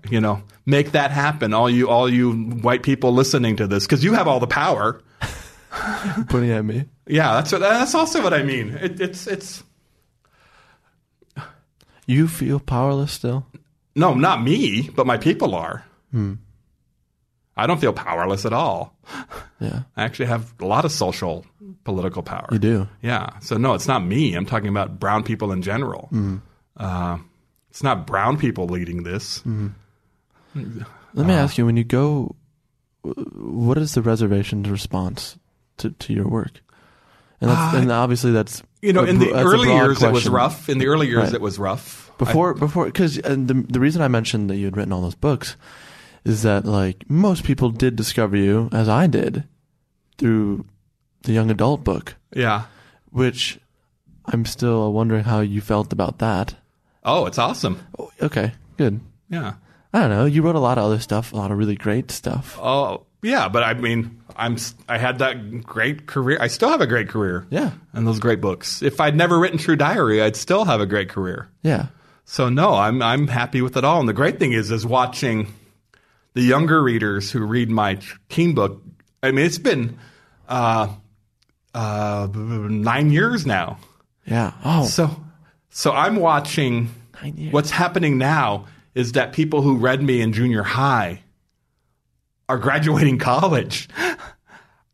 [0.10, 1.54] you know, make that happen.
[1.54, 5.00] All you, all you white people listening to this, because you have all the power.
[6.28, 6.84] Pointing at me.
[7.06, 8.70] Yeah, that's what, that's also what I mean.
[8.74, 9.64] It, it's it's
[12.06, 13.46] You feel powerless still.
[13.96, 15.84] no, not me, but my people are.
[16.12, 16.34] Hmm.
[17.56, 18.94] I don't feel powerless at all.
[19.58, 19.82] Yeah.
[19.96, 21.44] I actually have a lot of social
[21.82, 22.46] political power.
[22.52, 22.88] You do.
[23.02, 23.38] Yeah.
[23.40, 24.34] So no, it's not me.
[24.34, 26.06] I'm talking about brown people in general.
[26.10, 26.36] Hmm.
[26.76, 27.18] Uh,
[27.70, 29.40] it's not brown people leading this.
[29.40, 29.68] Hmm.
[31.14, 32.36] Let me uh, ask you: When you go,
[33.02, 35.38] what is the reservation's response
[35.78, 36.60] to, to your work?
[37.40, 40.12] And that's, uh, and obviously that's You know, a in the early broad years, it
[40.12, 40.68] was rough.
[40.68, 41.34] In the early years, Right.
[41.34, 42.10] it was rough.
[42.18, 45.56] Before, before, because the the reason I mentioned that you had written all those books
[46.24, 49.44] is that like most people did discover you, as I did,
[50.18, 50.64] through
[51.22, 52.64] the young adult book, yeah.
[53.12, 53.60] which
[54.26, 56.56] I'm still wondering how you felt about that.
[57.04, 57.86] Oh, it's awesome.
[57.98, 59.00] Oh, Okay, good.
[59.30, 59.54] Yeah.
[59.92, 60.24] I don't know.
[60.26, 62.58] You wrote a lot of other stuff, a lot of really great stuff.
[62.60, 63.48] Oh, yeah.
[63.48, 64.56] But I mean, I'm
[64.88, 66.38] I had that great career.
[66.40, 67.46] I still have a great career.
[67.50, 68.82] Yeah, And those great books.
[68.82, 71.48] If I'd never written True Diary, I'd still have a great career.
[71.62, 71.86] yeah,
[72.26, 73.98] So no, I'm I'm happy with it all.
[74.00, 75.52] And the great thing is, is watching
[76.34, 77.98] the younger readers who read my
[78.28, 78.82] teen book.
[79.22, 79.98] I mean, it's been
[80.48, 80.88] uh,
[81.74, 83.78] uh, nine years now.
[84.26, 84.52] yeah.
[84.64, 85.10] Oh, So
[85.70, 86.90] so I'm watching.
[87.50, 88.66] What's happening now
[88.98, 91.22] is that people who read me in junior high
[92.48, 93.88] are graduating college.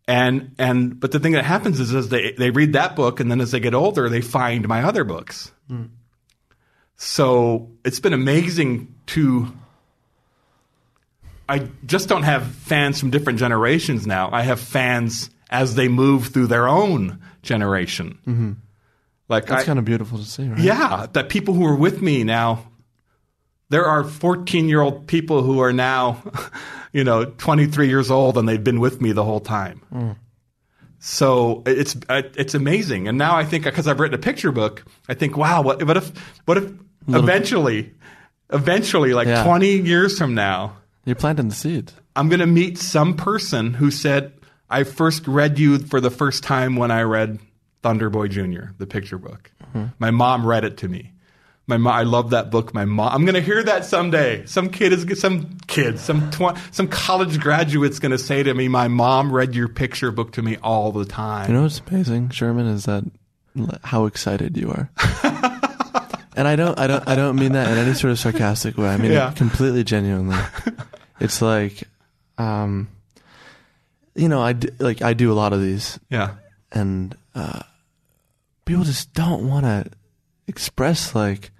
[0.07, 3.31] And and but the thing that happens is, is they they read that book and
[3.31, 5.51] then as they get older they find my other books.
[5.69, 5.85] Hmm.
[6.97, 9.51] So it's been amazing to
[11.49, 14.29] I just don't have fans from different generations now.
[14.31, 18.19] I have fans as they move through their own generation.
[18.27, 18.53] Mm-hmm.
[19.31, 20.59] Like that's kind of beautiful to see, right?
[20.59, 22.71] yeah, that people who are with me now,
[23.75, 26.23] there are 14 year old people who are now,
[26.93, 29.81] you know, 23 years old and they've been with me the whole time.
[29.93, 30.17] Mm.
[31.01, 35.15] So it's it's amazing, and now I think because I've written a picture book, I
[35.15, 36.13] think, wow, what, what if
[36.47, 36.73] what if
[37.09, 37.93] eventually,
[38.51, 39.43] eventually, like Yeah.
[39.43, 41.93] twenty years from now, You're planting the seed.
[42.15, 44.33] I'm going to meet some person who said,
[44.71, 47.41] I first read you for the first time when I read
[47.83, 49.51] Thunderboy Jr., the picture book.
[49.65, 49.87] Mm-hmm.
[49.99, 51.11] My mom read it to me.
[51.67, 52.75] My mom, I love that book.
[52.75, 54.45] My mom, I'm going to hear that someday.
[54.45, 58.69] Some kid is, some kid, some tw- some college graduate's going to say to me,
[58.69, 61.49] my mom read your picture book to me all the time.
[61.49, 63.05] You know what's amazing, Sherman, is that
[63.83, 64.91] how excited you are.
[66.37, 68.89] and I don't, I don't, I don't mean that in any sort of sarcastic way.
[68.89, 69.33] I mean Yeah.
[69.33, 70.37] completely genuinely.
[71.21, 71.85] it's like,
[72.37, 72.89] um,
[74.15, 76.35] you know, I do, like I do a lot of these, yeah.
[76.73, 77.61] and uh,
[78.67, 79.91] people just don't want to
[80.47, 81.51] express like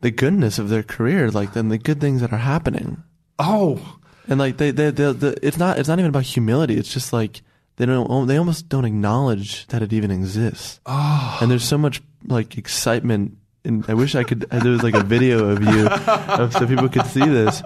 [0.00, 3.02] the goodness of their career, like then the good things that are happening.
[3.38, 6.76] Oh, and like they, they, they, they, it's not, it's not even about humility.
[6.76, 7.42] It's just like
[7.76, 10.80] they don't, they almost don't acknowledge that it even exists.
[10.86, 11.38] oh.
[11.40, 13.36] And there's so much like excitement.
[13.64, 14.40] And I wish I could.
[14.50, 17.62] There was like a video of you, of, so people could see this.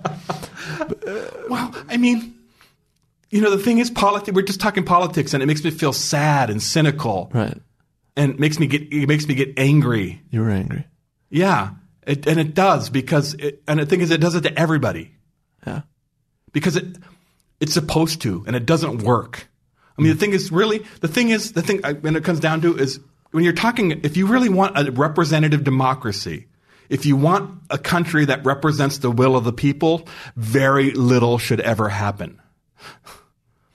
[1.48, 2.34] Well, I mean,
[3.30, 4.34] you know, the thing is, politics.
[4.34, 7.58] We're just talking politics, and it makes me feel sad and cynical, Right?
[8.16, 10.22] and it makes me get it makes me get angry.
[10.30, 10.86] You were angry.
[11.30, 11.70] Yeah,
[12.06, 15.12] it, and it does because, it, and the thing is, it does it to everybody
[15.66, 15.82] Yeah.
[16.52, 16.96] because it
[17.60, 19.48] it's supposed to, and it doesn't work.
[19.96, 22.40] I mean, the thing is, really, the thing is, the thing I- when it comes
[22.40, 22.98] down to is
[23.30, 26.46] when you're talking, if you really want a representative democracy.
[26.88, 31.60] If you want a country that represents the will of the people, very little should
[31.60, 32.38] ever happen.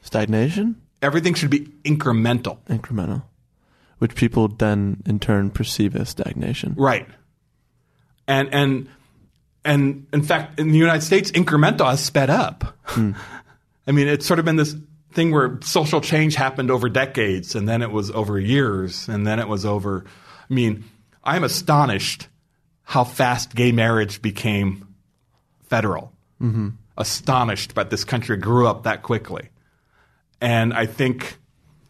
[0.01, 2.59] Stagnation, everything should be incremental.
[2.69, 3.23] incremental,
[3.97, 6.75] which people then in turn perceive as stagnation.
[6.78, 7.07] Right.
[8.28, 8.89] And and
[9.63, 12.78] and in fact, in the United States, incremental has sped up.
[12.88, 14.75] I mean, it's sort of been this
[15.13, 19.39] thing where social change happened over decades, and then it was over years, and then
[19.39, 20.05] it was over.
[20.49, 20.86] I mean,
[21.23, 22.28] I'm astonished
[22.84, 24.95] how fast gay marriage became
[25.63, 26.13] federal.
[26.41, 26.69] Mm-hmm.
[26.97, 29.49] Astonished that this country grew up that quickly,
[30.39, 31.38] and I think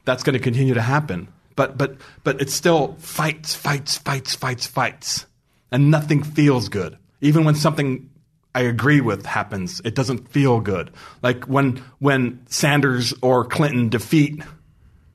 [0.04, 1.28] that's going to continue to happen.
[1.56, 5.27] But but but it's still fights, fights, fights, fights, fights,
[5.72, 6.98] and nothing feels good.
[7.22, 8.10] Even when something
[8.54, 10.92] I agree with happens, it doesn't feel good.
[11.22, 14.42] Like when when Sanders or Clinton defeat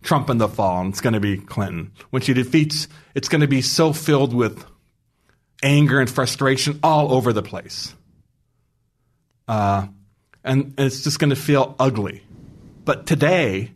[0.02, 1.92] Trump in the fall, and it's going to be Clinton.
[2.10, 4.64] When she defeats, it's going to be so filled with
[5.62, 7.94] anger and frustration all over the place.
[9.46, 9.86] Uh,
[10.44, 12.24] and, and it's just going to feel ugly.
[12.84, 13.70] But today,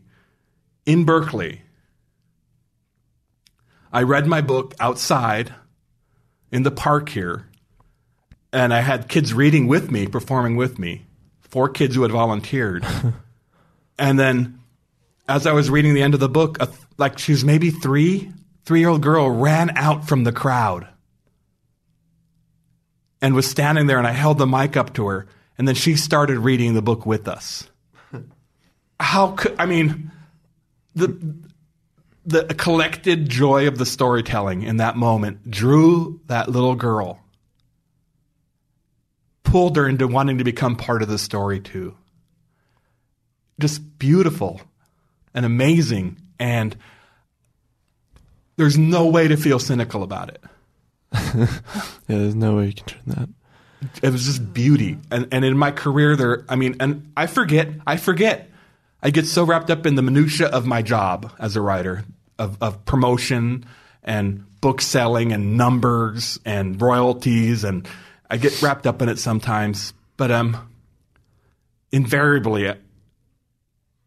[0.85, 1.63] in Berkeley,
[3.93, 5.55] I read my book outside
[6.57, 7.47] in the park here,
[8.51, 11.05] and I had kids reading with me, performing with me,
[11.43, 12.83] four kids who had volunteered.
[13.99, 14.61] and then
[15.29, 18.33] as I was reading the end of the book, a, like she was maybe three,
[18.65, 20.89] three year old girl ran out from the crowd
[23.21, 25.27] and was standing there, and I held the mic up to her,
[25.59, 27.69] and then she started reading the book with us.
[28.99, 30.11] How could I mean
[30.95, 31.37] the
[32.27, 37.21] the collected joy of the storytelling in that moment drew that little girl,
[39.45, 41.97] pulled her into wanting to become part of the story too.
[43.61, 44.61] Just beautiful
[45.35, 46.77] and amazing, and
[48.57, 50.43] there's no way to feel cynical about it.
[52.09, 53.29] Yeah, there's no way you can turn that.
[54.03, 57.69] it was just beauty and and in my career there i mean and i forget
[57.85, 58.49] i forget
[59.03, 62.05] i get so wrapped up in the minutia of my job as a writer
[62.39, 63.65] of, of promotion
[64.03, 67.87] and book selling and numbers and royalties and
[68.31, 70.57] i get wrapped up in it sometimes but um
[71.93, 72.75] invariably uh,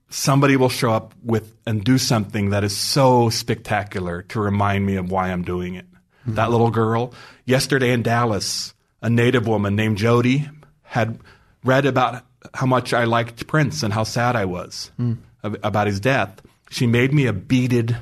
[0.09, 4.95] somebody will show up with and do something that is so spectacular to remind me
[4.95, 5.85] of why i'm doing it.
[5.91, 6.35] Mm-hmm.
[6.35, 7.13] That little girl
[7.45, 10.49] yesterday in dallas a native woman named jody
[10.81, 11.19] had
[11.63, 15.17] read about how much i liked prince and how sad i was mm.
[15.43, 16.41] ab- about his death.
[16.71, 17.97] She made me a beaded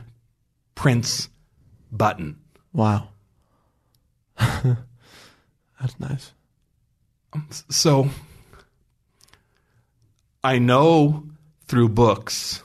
[0.78, 1.30] prince
[1.92, 2.38] button
[2.78, 3.10] Wow.
[4.38, 6.32] That's nice.
[7.34, 8.10] Um, so
[10.44, 11.24] I know
[11.66, 12.62] through books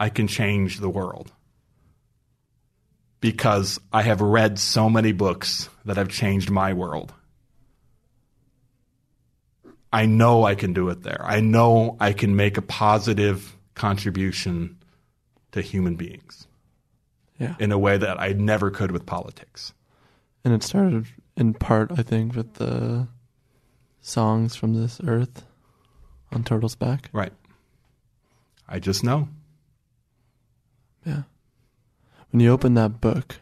[0.00, 1.30] I can change the world
[3.20, 7.12] because I have read so many books that have changed my world.
[9.92, 11.22] I know I can do it there.
[11.22, 14.78] I know I can make a positive contribution
[15.52, 16.47] to human beings
[17.38, 17.54] Yeah.
[17.58, 19.72] in a way that I never could with politics.
[20.44, 23.06] And it started in part, I think, with the
[24.00, 25.44] songs from this earth
[26.32, 27.10] on Turtle's Back.
[27.12, 27.32] Right.
[28.68, 29.28] I just know.
[31.04, 31.22] Yeah.
[32.30, 33.36] When you open that book,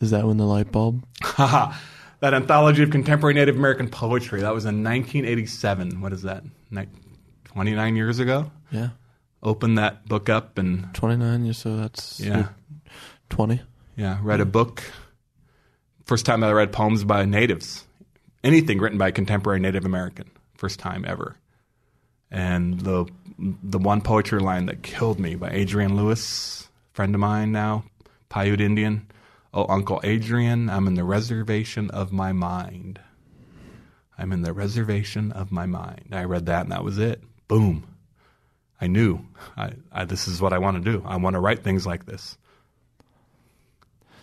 [0.00, 1.04] is that when the light bulb?
[1.22, 1.74] Haha.
[2.20, 4.40] that anthology of contemporary Native American poetry.
[4.40, 6.00] That was in 1987.
[6.00, 6.44] What is that?
[6.70, 6.86] Ni-
[7.44, 8.50] 29 years ago.
[8.70, 8.90] Yeah.
[9.42, 12.48] Open that book up and 29 years, so that's yeah,
[13.30, 13.60] 20.
[13.96, 14.18] yeah.
[14.22, 14.82] Read a book.
[16.04, 17.84] First time I read poems by natives.
[18.42, 20.30] Anything written by a contemporary Native American.
[20.56, 21.36] First time ever.
[22.30, 23.06] And the
[23.38, 27.84] the one poetry line that killed me by Adrian Louis, friend of mine now,
[28.28, 29.06] Paiute Indian.
[29.54, 33.00] Oh, Uncle Adrian, I'm in the reservation of my mind.
[34.18, 36.08] I'm in the reservation of my mind.
[36.12, 37.22] I read that and that was it.
[37.46, 37.86] Boom.
[38.80, 39.20] I knew
[39.56, 41.02] I, I, this is what I want to do.
[41.06, 42.36] I want to write things like this.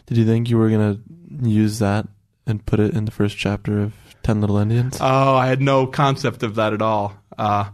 [0.08, 1.00] Did you think you were to
[1.42, 2.08] use that
[2.46, 3.94] and put it in the first chapter of
[4.24, 4.98] 10 Little Indians?
[5.02, 7.16] Oh, I had no concept of that at all.
[7.38, 7.70] Uh,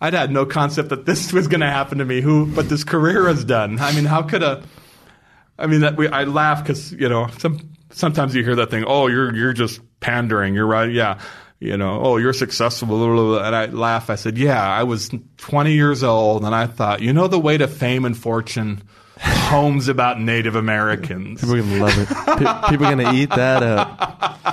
[0.00, 2.20] I'd had no concept that this was going to happen to me.
[2.20, 3.78] Who, but this career has done.
[3.80, 4.62] I mean, how could a?
[5.58, 8.84] I mean, that we, I laugh because you know, some sometimes you hear that thing.
[8.86, 10.54] Oh, you're you're just pandering.
[10.54, 10.90] You're right.
[10.90, 11.20] Yeah.
[11.60, 12.86] You know, oh, you're successful.
[12.86, 13.44] Blah, blah, blah.
[13.44, 14.10] And I laugh.
[14.10, 17.58] I said, yeah, I was 20 years old, and I thought, you know, the way
[17.58, 18.84] to fame and fortune,
[19.20, 21.40] poems about Native Americans.
[21.40, 22.08] People are going to love it.
[22.08, 24.44] Pe- people are going to eat that up.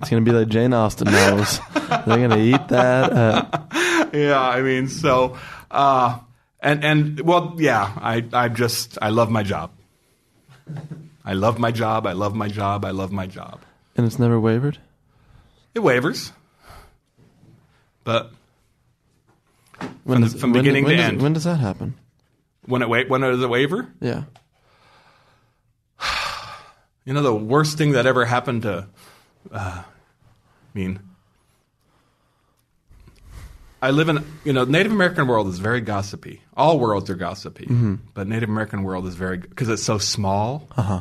[0.00, 1.58] It's going to be like Jane Austen novels.
[1.74, 3.72] They're going to eat that up.
[4.14, 5.36] yeah, I mean, so,
[5.70, 6.18] uh,
[6.60, 9.70] and and well, yeah, I I just I love my job.
[11.24, 12.06] I love my job.
[12.06, 12.84] I love my job.
[12.84, 13.60] I love my job.
[13.96, 14.78] And it's never wavered?
[15.74, 16.32] It wavers,
[18.04, 18.32] but
[20.04, 21.22] When the- does- from when- beginning when to does, end.
[21.22, 21.94] When does that happen?
[22.66, 23.88] When it wa- when it waver?
[24.00, 24.24] Yeah.
[27.04, 28.86] You know, the worst thing that ever happened to,
[29.50, 29.84] uh, I
[30.72, 31.00] mean,
[33.82, 36.42] I live in, you know, Native American world is very gossipy.
[36.56, 37.66] All worlds are gossipy,
[38.14, 41.00] but Native American world is very, because it's so small Uh-huh.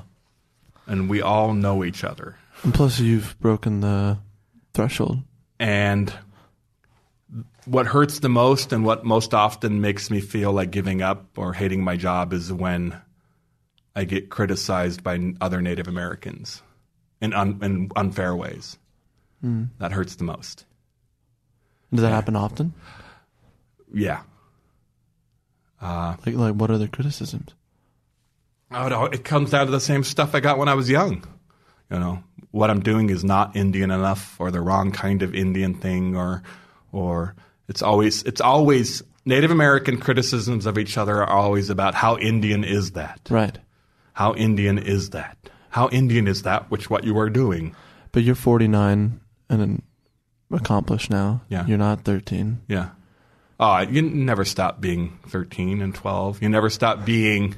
[0.88, 2.36] and we all know each other.
[2.64, 4.18] And plus, you've broken the
[4.74, 5.20] threshold.
[5.59, 6.12] And
[7.66, 11.53] what hurts the most and what most often makes me feel like giving up or
[11.53, 12.99] hating my job is when
[13.95, 16.62] I get criticized by other Native Americans
[17.22, 18.78] in, un- in unfair ways.
[19.41, 19.66] Hmm.
[19.80, 20.66] That hurts the most.
[21.93, 22.74] Does that happen often?
[23.93, 24.22] Yeah.
[25.82, 27.53] Uh, like, like what are the criticisms?
[28.72, 31.26] Oh, no, it comes down to the same stuff I got when I was young.
[31.89, 35.74] You know, what I'm doing is not Indian enough, or the wrong kind of Indian
[35.74, 36.41] thing, or,
[36.93, 37.36] or
[37.72, 42.63] it's always it's always Native American criticisms of each other are always about how Indian
[42.65, 43.57] is that, Right.
[44.13, 45.38] how Indian is that,
[45.69, 47.74] how Indian is that, which what you are doing.
[48.11, 49.82] But you're 49 and then
[50.51, 51.41] accomplished now.
[51.47, 51.65] Yeah.
[51.65, 52.59] You're not 13.
[52.67, 52.89] Yeah.
[53.57, 56.41] Oh, you never stop being 13 and 12.
[56.41, 57.55] You never stop being,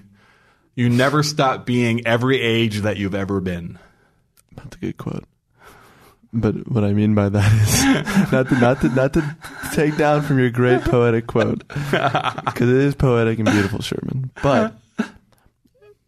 [0.75, 3.79] you never stop being every age that you've ever been.
[4.55, 5.23] That's a good quote.
[6.35, 7.51] But what I mean by that
[8.25, 9.37] is not to not to not to
[9.73, 14.31] take down from your great poetic quote because it is poetic and beautiful, Sherman.
[14.41, 14.73] But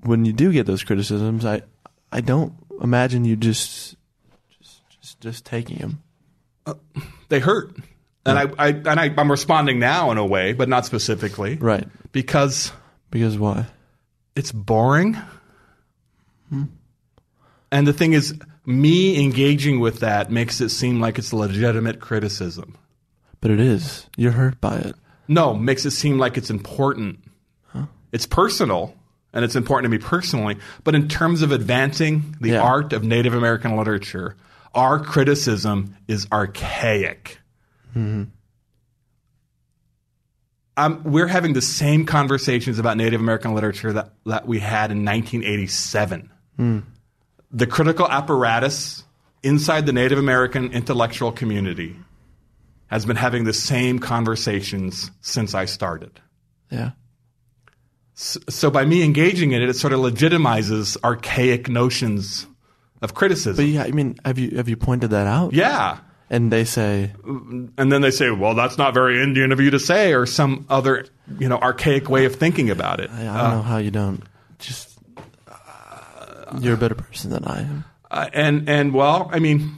[0.02, 1.62] when you do get those criticisms, I
[2.12, 3.96] I don't imagine you just
[4.60, 6.02] just just, just taking them.
[6.66, 6.74] Uh,
[7.30, 7.76] they hurt.
[8.26, 11.88] And I, I and I, I'm responding now in a way, but not specifically, Right.
[12.12, 12.72] because
[13.12, 13.68] Because why?
[14.36, 15.16] it's boring.
[16.50, 16.64] Hmm.
[17.72, 18.34] And the thing is,
[18.66, 22.78] me engaging with that makes it seem like it's legitimate criticism.
[23.42, 24.08] But it is.
[24.18, 24.96] You're hurt by it.
[25.28, 27.20] No, makes it seem like it's important.
[28.12, 28.96] It's personal,
[29.34, 30.58] and it's important to me personally.
[30.86, 32.62] But in terms of advancing the Yeah.
[32.62, 34.36] art of Native American literature,
[34.74, 37.40] our criticism is archaic.
[37.96, 38.32] Um,
[41.04, 46.30] we're having the same conversations about Native American literature that, that we had in 1987.
[47.52, 49.04] The critical apparatus
[49.44, 51.96] inside the Native American intellectual community
[52.88, 56.20] has been having the same conversations since I started.
[56.70, 56.92] Yeah.
[58.14, 62.48] So by me engaging in it, it sort of legitimizes archaic notions
[63.02, 63.58] of criticism.
[63.58, 65.54] But yeah, I mean, have you have you pointed that out?
[65.54, 66.00] yeah.
[66.28, 69.80] And they say, And then they say, well, that's not very Indian of you to
[69.80, 71.06] say, or some other,
[71.38, 73.12] you know, archaic way of thinking about it.
[73.12, 74.24] I, I don't uh, know how you don't
[74.58, 74.95] just.
[76.60, 77.86] You're a better person than I am.
[78.10, 79.72] Uh, and, and well, I mean,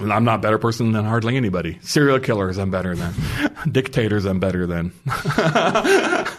[0.00, 1.78] I'm not a better person than hardly anybody.
[1.82, 3.12] Serial killers, I'm better than.
[3.70, 4.92] Dictators, I'm better than.
[5.06, 6.30] I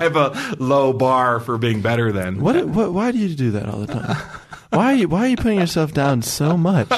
[0.00, 2.40] have a low bar for being better than.
[2.40, 2.92] What, what?
[2.92, 4.16] Why do you do that all the time?
[4.70, 6.88] Why are you Why are you putting yourself down so much?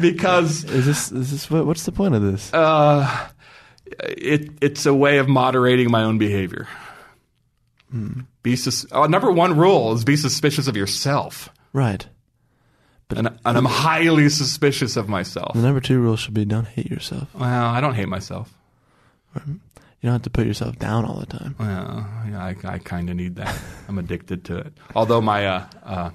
[0.00, 2.52] Because Is this Is this what, What's the point of this?
[2.52, 3.28] Uh,
[4.00, 6.68] it it's a way of moderating my own behavior.
[8.42, 12.06] Be sus- uh, number one rule is be suspicious of yourself, Right.
[13.10, 15.54] and, and I'm highly suspicious of myself.
[15.54, 17.28] The number two rule should be don't hate yourself.
[17.34, 18.52] Well, I don't hate myself.
[19.46, 19.60] You
[20.06, 21.54] don't have to put yourself down all the time.
[21.58, 23.56] Well, yeah, I, I kind of need that.
[23.88, 24.72] I'm addicted to it.
[24.94, 26.10] Although my uh, uh,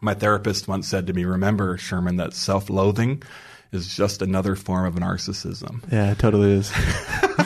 [0.00, 3.22] my therapist once said to me, "Remember, Sherman, that self-loathing
[3.72, 6.70] is just another form of narcissism." Yeah, it totally is.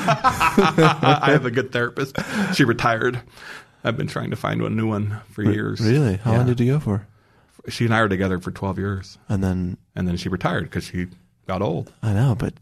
[0.05, 2.17] I have a good therapist.
[2.55, 3.21] She retired.
[3.85, 5.81] I've been trying to find a new one for years.
[5.81, 6.17] Really?
[6.19, 6.37] How Yeah.
[6.39, 7.07] long did you go for?
[7.69, 10.85] She and I were together for 12 years, And then and then she retired because
[10.85, 11.07] she
[11.47, 11.93] got old.
[12.03, 12.55] I know, but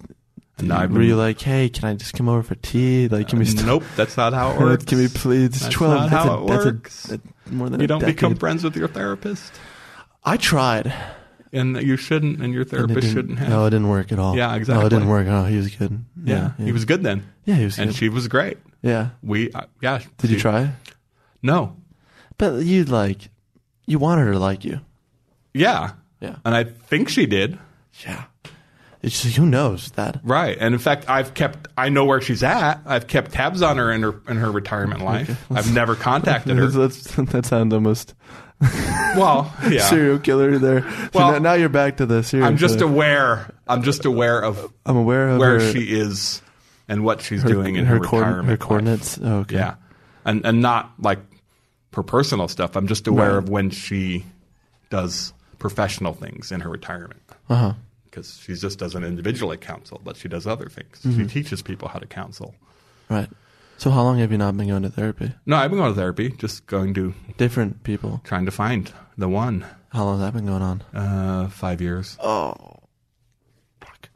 [0.58, 3.08] And I've were you like, hey, can I just come over for tea?
[3.08, 3.46] Like, can we?
[3.46, 4.84] Uh, st- nope, that's not how it works.
[4.86, 5.46] Can we please?
[5.46, 5.94] It's That's Twelve.
[5.94, 7.10] not that's how a, it that's a- works.
[7.12, 7.20] a-
[7.54, 9.52] more than You don't become friends with your therapist,
[10.24, 10.92] I tried.
[11.52, 13.48] And you shouldn't, and your therapist didn't- shouldn't have.
[13.48, 14.36] No, it didn't work at all.
[14.36, 14.86] Yeah, Oh, exactly.
[14.86, 15.26] it didn't work.
[15.28, 16.04] Oh, he was good.
[16.24, 17.96] yeah, he was good then, Yeah, he was and good.
[17.96, 18.58] she was great.
[18.82, 19.10] yeah.
[19.22, 20.00] We, uh, yeah.
[20.18, 20.72] Did you try?
[21.42, 21.76] No.
[22.38, 23.28] But you like,
[23.86, 24.80] you wanted her to like you.
[25.52, 25.92] Yeah.
[26.20, 26.36] Yeah.
[26.44, 27.58] And I think she did.
[28.06, 28.24] Yeah.
[29.02, 30.20] It's who knows that?
[30.22, 30.56] Right.
[30.60, 32.82] And in fact, I've kept, I know where she's at.
[32.84, 35.42] I've kept tabs on her in her, in her retirement life.
[35.50, 36.66] I've never contacted her.
[36.66, 38.14] That's, that sounds almost
[38.60, 39.82] well, yeah.
[39.88, 40.82] serial killer there.
[40.82, 42.48] So Well, now, now you're back to the serial.
[42.48, 42.90] I'm just killer.
[42.92, 46.42] aware, I'm just aware of I'm aware of where her, she is
[46.88, 48.48] and what she's her, doing in her, coord- retirement.
[48.48, 49.18] her coordinates.
[49.22, 49.56] Oh, okay.
[49.56, 49.74] Yeah.
[50.24, 51.18] And, and not like
[51.94, 52.76] her personal stuff.
[52.76, 53.38] I'm just aware Right.
[53.38, 54.24] of when she
[54.90, 57.20] does professional things in her retirement.
[57.48, 57.72] Uh huh.
[58.04, 61.00] because she just doesn't individually counsel, but she does other things.
[61.04, 61.22] Mm-hmm.
[61.22, 62.54] She teaches people how to counsel.
[63.08, 63.28] Right.
[63.80, 65.32] So how long have you not been going to therapy?
[65.46, 68.20] No, I've been going to therapy, just going to Different people.
[68.24, 69.64] trying to find the one.
[69.88, 70.82] How long has that been going on?
[70.92, 72.18] Uh, five years.
[72.22, 72.52] Oh,
[73.80, 74.10] fuck.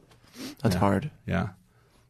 [0.63, 0.79] That's Yeah.
[0.81, 1.11] hard.
[1.27, 1.49] Yeah,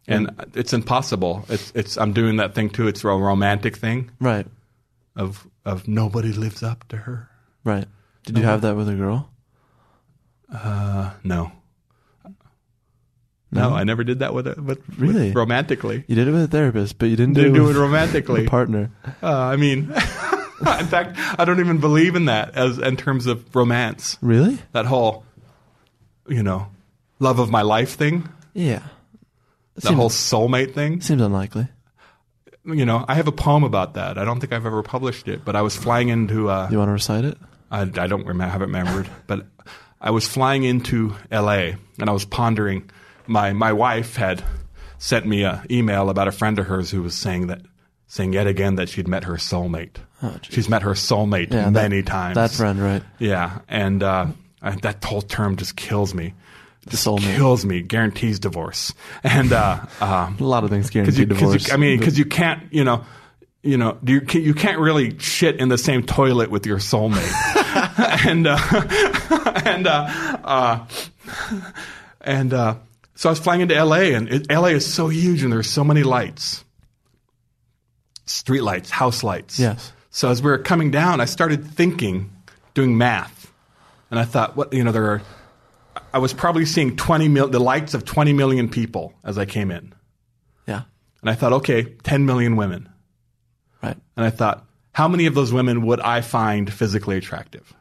[0.08, 1.44] and it's impossible.
[1.48, 1.96] It's it's.
[1.96, 2.88] I'm doing that thing too.
[2.88, 4.48] It's a romantic thing Right.
[5.14, 7.30] of of nobody lives up to her.
[7.62, 7.86] Right.
[8.24, 9.30] Did you have that with a girl?
[10.52, 11.52] Uh, no.
[13.54, 14.56] No, I never did that with it.
[14.56, 15.32] But with- Really?
[15.32, 17.80] romantically, You did it with a therapist, but you didn't, didn't do, do with it
[17.80, 18.46] romantically.
[18.46, 18.90] a partner.
[19.22, 19.84] Uh, I mean,
[20.80, 24.18] in fact, I don't even believe in that as in terms of romance.
[24.20, 24.58] Really?
[24.72, 25.24] That whole,
[26.28, 26.68] you know,
[27.18, 28.82] love of my life thing, Yeah.
[29.76, 31.00] that Seems, whole soulmate thing.
[31.00, 31.68] seems unlikely.
[32.66, 34.16] You know, I have a poem about that.
[34.16, 36.48] I don't think I've ever published it, but I was flying into.
[36.48, 37.36] Uh, You want to recite it?
[37.70, 39.46] I, I don't remember, have it remembered, but
[40.00, 41.76] I was flying into L.A.
[41.98, 42.90] and I was pondering.
[43.26, 44.42] My my wife had
[44.98, 47.60] sent me an email about a friend of hers who was saying that,
[48.06, 49.96] saying yet again that she'd met her soulmate.
[50.22, 50.36] Oh.
[50.42, 52.34] She's met her soulmate Yeah, many that, times.
[52.36, 53.02] That friend, right?
[53.18, 54.26] Yeah, and uh,
[54.62, 56.34] I, that whole term just kills me.
[56.88, 57.36] Just Soulmate.
[57.36, 57.80] kills me.
[57.80, 58.92] Guarantees divorce.
[59.22, 61.72] And uh, um, A lot of things guarantee you- divorce.
[61.72, 63.04] I mean, because you can't, you know,
[63.62, 67.24] you know, you can, you can't really shit in the same toilet with your soulmate.
[68.26, 70.86] and uh, and uh, uh,
[72.20, 72.74] and uh,
[73.14, 74.14] so I was flying into L.A.
[74.14, 74.72] and it, L.A.
[74.72, 76.64] is so huge and there's so many lights,
[78.26, 79.58] street lights, house lights.
[79.58, 79.92] Yes.
[80.10, 82.30] So as we were coming down, I started thinking,
[82.74, 83.52] doing math,
[84.10, 85.22] and I thought, what you know, there are.
[86.12, 89.70] I was probably seeing twenty mil, the lights of twenty million people as I came
[89.70, 89.92] in.
[90.66, 90.82] yeah.
[91.20, 92.86] And I thought, okay, 10 million women.
[93.82, 93.96] Right.
[94.14, 97.72] And I thought, how many of those women would I find physically attractive?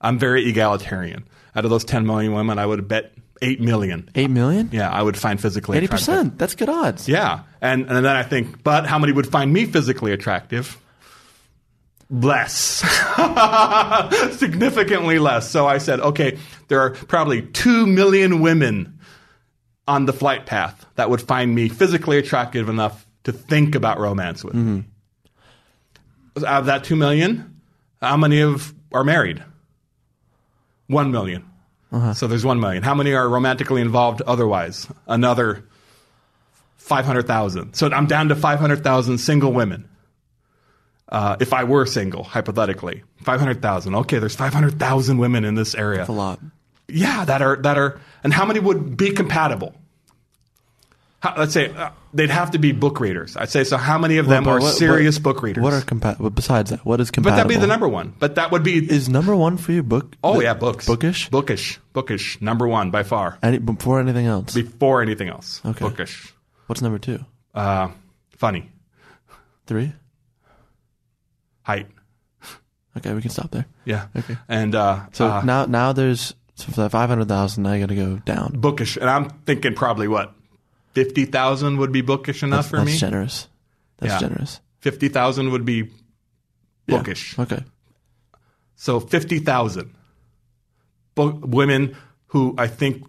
[0.00, 1.26] I'm very egalitarian.
[1.56, 3.12] Out of those 10 million women, I would bet
[3.42, 4.08] 8 million.
[4.14, 4.70] Eight million?
[4.72, 6.06] Yeah, I would find physically Eighty attractive.
[6.06, 6.38] percent.
[6.38, 7.08] That's good odds.
[7.08, 7.40] Yeah.
[7.60, 10.78] And, and then I think, but how many would find me physically attractive?
[12.08, 12.54] Less.
[14.38, 15.50] Significantly less.
[15.50, 18.98] So I said, okay, there are probably 2 million women
[19.88, 24.44] on the flight path that would find me physically attractive enough to think about romance
[24.44, 24.54] with.
[24.54, 24.80] Mm-hmm.
[26.44, 27.60] Out of that 2 million,
[28.00, 29.42] how many of are married?
[30.88, 31.44] 1 million.
[32.14, 32.82] So there's 1 million.
[32.82, 34.86] How many are romantically involved otherwise?
[35.06, 35.64] Another
[36.76, 37.74] 500,000.
[37.74, 39.88] So I'm down to 500,000 single women.
[41.08, 43.94] Uh, if I were single, hypothetically, 500,000.
[43.94, 45.98] Okay, there's 500,000 women in this area.
[45.98, 46.40] That's a lot.
[46.88, 49.74] Yeah, that are that are, and how many would be compatible?
[51.18, 53.36] How, let's say uh, they'd have to be book readers.
[53.36, 53.78] I'd say so.
[53.78, 55.62] How many of them But are what- serious what- book readers?
[55.64, 56.28] What are compatible?
[56.30, 58.14] Besides that, what is but that'd be the number one.
[58.18, 60.14] But that would be Is number one for you book?
[60.22, 61.30] oh yeah, books, Bookish.
[61.30, 62.40] bookish, bookish.
[62.42, 64.52] Number one by far, Any, before anything else.
[64.54, 65.60] before anything else.
[65.64, 65.84] Okay.
[65.86, 66.32] Bookish,
[66.66, 67.24] What's number two?
[67.54, 67.88] uh,
[68.36, 68.70] funny,
[69.66, 69.92] Three.
[71.62, 71.86] height.
[72.96, 73.66] Okay, we can stop there.
[73.84, 74.06] Yeah.
[74.16, 74.36] Okay.
[74.48, 77.64] And uh, So uh, now, now there's so for that five hundred thousand.
[77.64, 78.52] Now you got to go down.
[78.58, 80.32] bookish, and I'm thinking probably what
[80.96, 82.96] fifty thousand would be bookish enough That's, for that's me.
[82.96, 83.48] generous.
[83.98, 84.20] That's Yeah.
[84.28, 84.60] generous.
[84.80, 85.90] Fifty thousand would be
[86.86, 86.96] Yeah.
[86.98, 87.38] bookish.
[87.38, 87.62] Okay.
[88.76, 89.90] So 50,000
[91.14, 91.96] book, women
[92.28, 93.04] who I think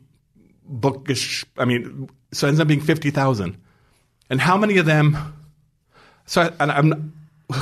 [0.66, 3.58] bookish, I mean, so it ends up being 50,000.
[4.30, 5.18] And how many of them,
[6.26, 7.14] so I, and I'm,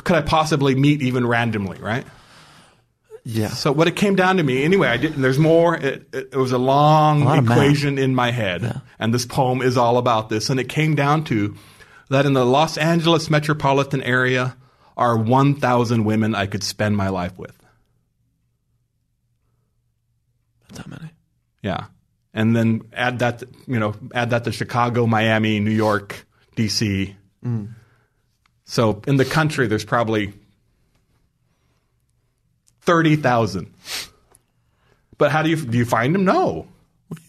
[0.03, 2.05] could I possibly meet even randomly, right?
[3.28, 3.47] Yeah.
[3.49, 6.36] So what it came down to me, anyway, I didn't, there's more, it, it, it
[6.36, 7.57] was a long A lot of math.
[7.57, 8.82] equation in my head.
[8.99, 10.51] And this poem is all about this.
[10.51, 11.55] And it came down to
[12.09, 14.55] that in the Los Angeles metropolitan area
[14.95, 17.55] are 1,000 women I could spend my life with.
[20.69, 21.11] That's how many.
[21.63, 21.86] Yeah.
[22.34, 27.15] And then add that, you know, add that to Chicago, Miami, New York, DC.
[27.43, 27.73] Mm.
[28.65, 30.34] So in the country, there's probably
[32.86, 33.73] 30,000.
[35.17, 36.25] But how do you, do you find them?
[36.25, 36.67] No.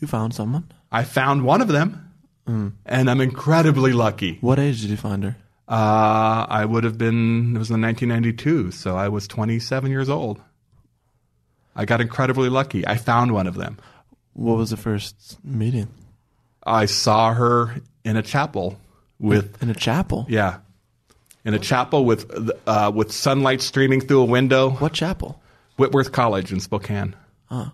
[0.01, 0.71] You found someone.
[0.91, 2.03] I found one of them
[2.47, 4.39] and I'm incredibly lucky.
[4.41, 5.37] What age did you find her?
[5.69, 10.41] Uh, I would have been, it was in 1992, so I was 27 years old.
[11.75, 12.87] I got incredibly lucky.
[12.87, 13.79] I found one of them.
[14.33, 15.89] What was the first meeting?
[16.65, 18.79] I saw her in a chapel
[19.19, 20.27] with In a chapel.
[20.29, 20.59] yeah,
[21.45, 24.71] in a chapel with uh, with sunlight streaming through a window.
[24.71, 25.41] What chapel?
[25.77, 27.15] Whitworth College in Spokane.
[27.47, 27.71] Huh.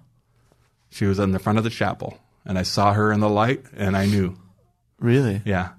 [0.90, 3.64] She was in the front of the chapel, and I saw her in the light,
[3.74, 4.36] and I knew.
[4.98, 5.40] Really?
[5.44, 5.70] Yeah.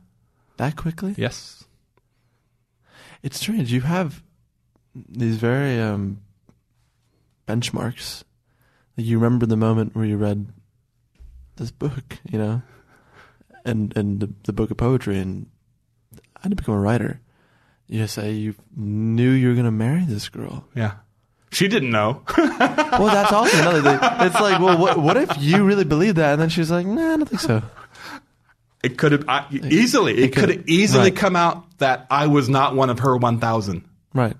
[0.58, 1.14] That quickly?
[1.18, 1.64] Yes.
[3.22, 3.72] It's strange.
[3.72, 4.22] You have
[4.94, 6.22] these very um,
[7.48, 8.24] benchmarks.
[8.98, 10.48] Like you remember the moment where you read
[11.56, 12.62] this book, you know,
[13.66, 15.48] and and the, the book of poetry, and
[16.38, 17.22] I had to become a writer.
[17.88, 20.66] You say you knew you were going to marry this girl.
[20.76, 20.96] Yeah.
[21.54, 22.22] She didn't know.
[22.94, 24.00] Well, that's also another thing.
[24.28, 26.34] It's like, well, what, what if you really believe that?
[26.34, 27.64] And then she's like, nah, I don't think so.
[28.84, 30.14] it could have I, easily.
[30.14, 31.16] It, it could have easily right.
[31.16, 33.84] come out that I was not one of her 1,000.
[34.14, 34.38] Right.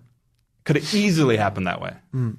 [0.66, 1.96] Could have easily happened that way.
[2.12, 2.34] Hmm.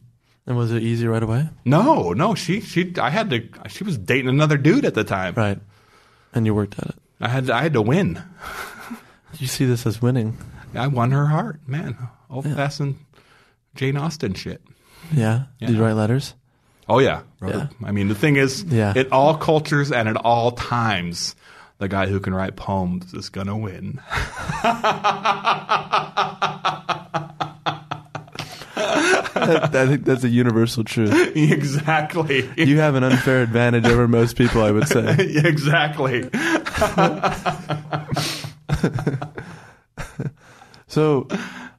[0.47, 1.49] And was it easy right away?
[1.65, 2.37] No, no.
[2.37, 2.93] She she.
[2.99, 3.49] I had to.
[3.69, 5.35] She was dating another dude at the time.
[5.35, 5.59] Right.
[6.33, 6.97] And you worked at it.
[7.21, 7.51] I had.
[7.51, 8.23] I had to win.
[9.39, 10.37] You see this as winning.
[10.75, 11.97] I won her heart, man.
[12.31, 12.99] Old fashioned
[13.75, 14.63] Jane Austen shit.
[15.13, 15.45] Yeah.
[15.61, 16.35] Did you write letters?
[16.89, 17.23] Oh yeah.
[17.45, 17.69] Yeah.
[17.85, 18.93] I mean, the thing is, Yeah.
[18.95, 21.35] in all cultures and at all times,
[21.79, 24.01] the guy who can write poems is gonna win.
[28.77, 31.37] I think that's a universal truth.
[31.37, 32.49] exactly.
[32.57, 35.17] You have an unfair advantage over most people, I would say.
[35.19, 36.29] exactly.
[40.87, 41.27] So,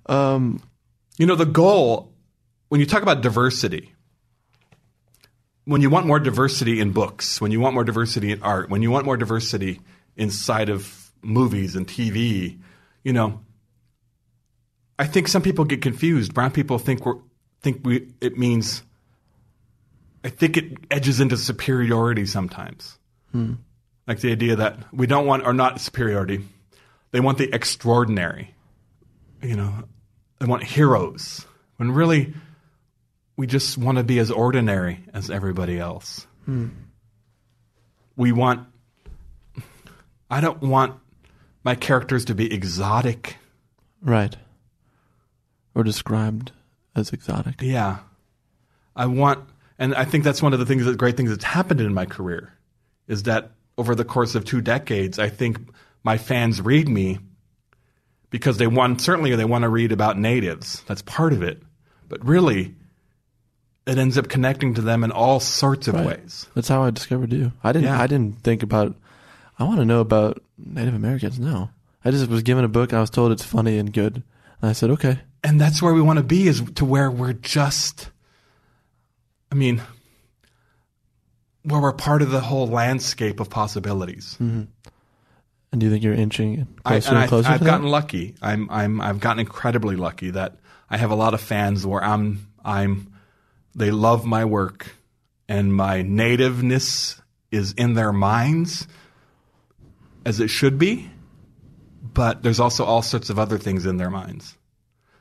[0.07, 0.61] um,
[1.17, 2.13] You know, the goal
[2.69, 3.93] when you talk about diversity,
[5.65, 8.81] when you want more diversity in books, when you want more diversity in art, when
[8.81, 9.81] you want more diversity
[10.15, 12.59] inside of movies and TV,
[13.03, 13.41] you know,
[14.97, 16.33] I think some people get confused.
[16.33, 17.17] Brown people think we're
[17.61, 18.83] think we it means.
[20.23, 22.97] I think it edges into superiority sometimes,
[23.31, 23.53] hmm.
[24.07, 26.41] like the idea that we don't want or not superiority.
[27.11, 28.55] They want the extraordinary.
[29.41, 29.83] You know,
[30.39, 31.45] they want heroes
[31.77, 32.33] when really
[33.37, 36.25] we just want to be as ordinary as everybody else.
[36.45, 36.69] Hmm.
[38.15, 38.67] We want.
[40.29, 40.99] I don't want
[41.63, 43.37] my characters to be exotic.
[44.01, 44.35] right.
[45.73, 46.53] Or described
[46.95, 47.61] as exotic.
[47.61, 47.97] Yeah.
[48.95, 51.81] I want, and I think that's one of the things, the great things that's happened
[51.81, 52.53] in my career
[53.09, 55.59] is that over the course of two decades, I think
[56.03, 57.19] my fans read me
[58.35, 60.83] because they want, certainly they want to read about natives.
[60.87, 61.63] That's part of it.
[62.09, 62.75] But really,
[63.87, 66.05] it ends up connecting to them in all sorts of Right.
[66.19, 66.45] ways.
[66.53, 67.53] That's how I discovered you.
[67.63, 67.85] I didn't.
[67.85, 68.01] Yeah.
[68.01, 68.93] I didn't think about.
[69.57, 71.39] I want to know about Native Americans.
[71.39, 71.69] No,
[72.03, 72.91] I just was given a book.
[72.91, 74.15] I was told it's funny and good,
[74.61, 75.19] and I said, okay.
[75.41, 78.09] and that's where we want to be is to where we're just
[79.51, 79.81] i mean
[81.63, 84.63] where we're part of the whole landscape of possibilities mm-hmm.
[85.71, 87.87] And do you think you're inching I, closer and and, I, closer I've to gotten
[87.87, 88.35] lucky.
[88.41, 90.57] I'm, I'm i've gotten incredibly lucky that
[90.89, 93.11] i have a lot of fans where i'm i'm
[93.75, 94.95] they love my work
[95.49, 98.87] and my nativeness is in their minds
[100.25, 101.09] as it should be
[102.15, 104.57] but there's also all sorts of other things in their minds.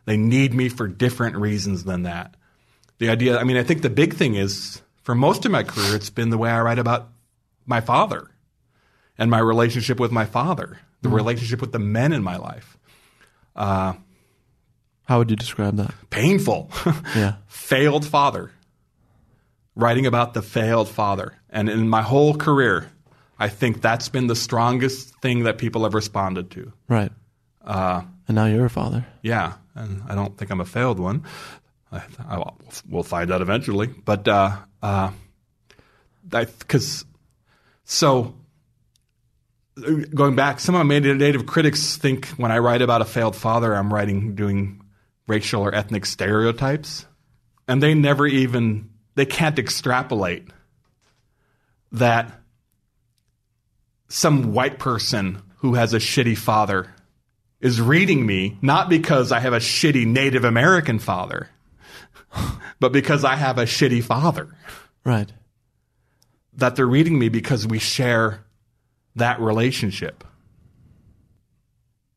[0.07, 2.37] They need me for different reasons than that.
[2.99, 5.97] The idea, I mean, I think the big thing is for most of my career,
[5.97, 7.09] it's been the way I write about
[7.67, 8.31] my father
[9.19, 12.77] and my relationship with my father, the relationship with the men in my life.
[13.57, 15.95] How would you describe that?
[16.11, 16.71] Painful.
[17.17, 17.35] Yeah.
[17.47, 18.51] failed father.
[19.77, 21.35] Writing about the failed father.
[21.51, 22.91] And in my whole career,
[23.39, 26.73] I think that's been the strongest thing that people have responded to.
[26.89, 27.13] Right.
[27.65, 29.05] Uh, And now you're a father.
[29.23, 31.25] yeah, and I don't think I'm a failed one.
[31.93, 32.57] I, I, will-
[32.89, 33.89] we'll find out eventually.
[33.89, 35.11] But uh, uh,
[36.29, 37.05] because
[37.85, 38.31] so uh,
[39.77, 43.75] going back, some of my native critics think when I write about a failed father,
[43.75, 44.83] I'm writing doing
[45.27, 47.07] racial or ethnic stereotypes,
[47.67, 50.49] and they never even they can't extrapolate
[51.93, 52.41] that
[54.09, 56.95] some white person who has a shitty father
[57.61, 61.49] is reading me not because I have a shitty Native American father,
[62.81, 64.55] but because I have a shitty father.
[65.05, 65.33] Right.
[66.55, 68.44] That they're reading me because we share
[69.17, 70.25] that relationship.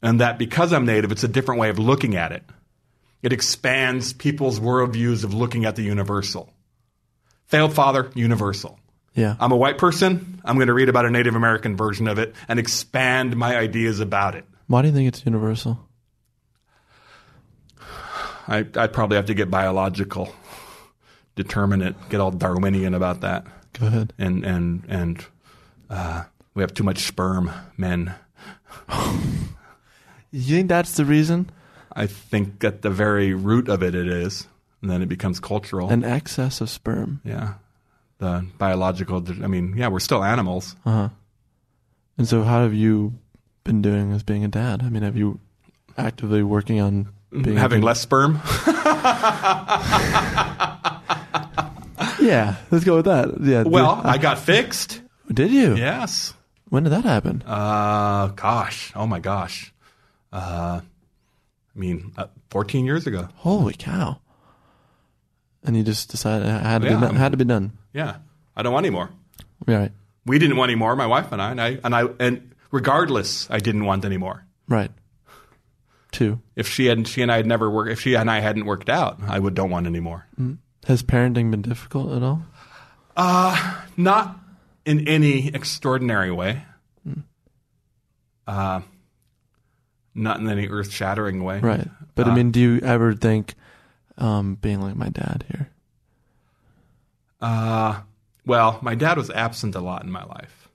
[0.02, 2.44] And that because I'm Native, it's a different way of looking at it.
[3.24, 6.54] It expands people's worldviews of looking at the universal.
[7.46, 8.80] Failed father, universal.
[9.16, 9.36] Yeah.
[9.40, 10.40] I'm a white person.
[10.46, 14.00] I'm going to read about a Native American version of it and expand my ideas
[14.00, 14.46] about it.
[14.68, 15.80] Why do you think it's universal?
[18.48, 20.34] I, I'd probably have to get biological,
[21.36, 23.46] determine it, get all Darwinian about that.
[23.74, 24.14] Go ahead.
[24.18, 25.26] And and and
[25.90, 26.24] uh,
[26.58, 28.16] we have too much sperm, men.
[30.32, 31.52] You think that's the reason?
[31.94, 34.48] I think at the very root of it, it is,
[34.82, 35.88] and then it becomes cultural.
[35.90, 37.22] An excess of sperm.
[37.24, 37.54] yeah,
[38.18, 39.24] the biological.
[39.44, 40.76] I mean, yeah, we're still animals.
[40.84, 41.10] Uh huh.
[42.18, 43.14] And so, how have you
[43.64, 44.82] been doing as being a dad?
[44.82, 45.40] I mean, have you
[45.96, 48.40] actively working on being Having less sperm.
[52.20, 53.40] Yeah, let's go with that.
[53.40, 53.64] Yeah.
[53.64, 55.02] well, I got fixed.
[55.32, 55.76] did you?
[55.78, 56.34] Yes.
[56.70, 57.44] When did that happen?
[57.46, 58.92] Uh, gosh.
[58.96, 59.74] Oh my gosh.
[60.34, 63.30] Uh, I mean, uh, 14 years ago.
[63.38, 64.20] Holy cow!
[65.64, 67.72] And you just decided it had to Yeah, be done, had to be done.
[67.94, 68.18] Yeah.
[68.56, 69.10] I don't want any more.
[69.66, 69.92] Right.
[70.26, 73.50] We didn't want any more, my wife and I, and I, and I, and regardless,
[73.50, 74.46] I didn't want any more.
[74.68, 74.92] Right.
[76.12, 76.42] Two.
[76.56, 78.90] If she and she and I had never worked, if she and I hadn't worked
[78.90, 80.26] out, I would don't want any more.
[80.86, 82.44] Has parenting been difficult at all?
[83.98, 84.40] Not
[84.88, 86.64] in any extraordinary way.
[88.48, 88.80] Uh,
[90.16, 91.60] not in any earth shattering way.
[91.60, 91.88] Right.
[92.16, 93.56] But I Uh, mean, do you ever think
[94.18, 95.70] um, being like my dad here?
[97.42, 98.02] Uh,
[98.46, 100.70] well, my dad was absent a lot in my life.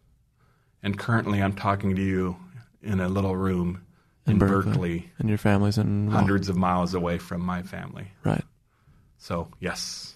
[0.83, 2.37] And currently I'm talking to you
[2.83, 3.83] in a little room
[4.27, 8.09] in, Berkeley, and your family's in hundreds of miles away from my family.
[8.25, 8.45] Right.
[9.19, 10.12] So, yes,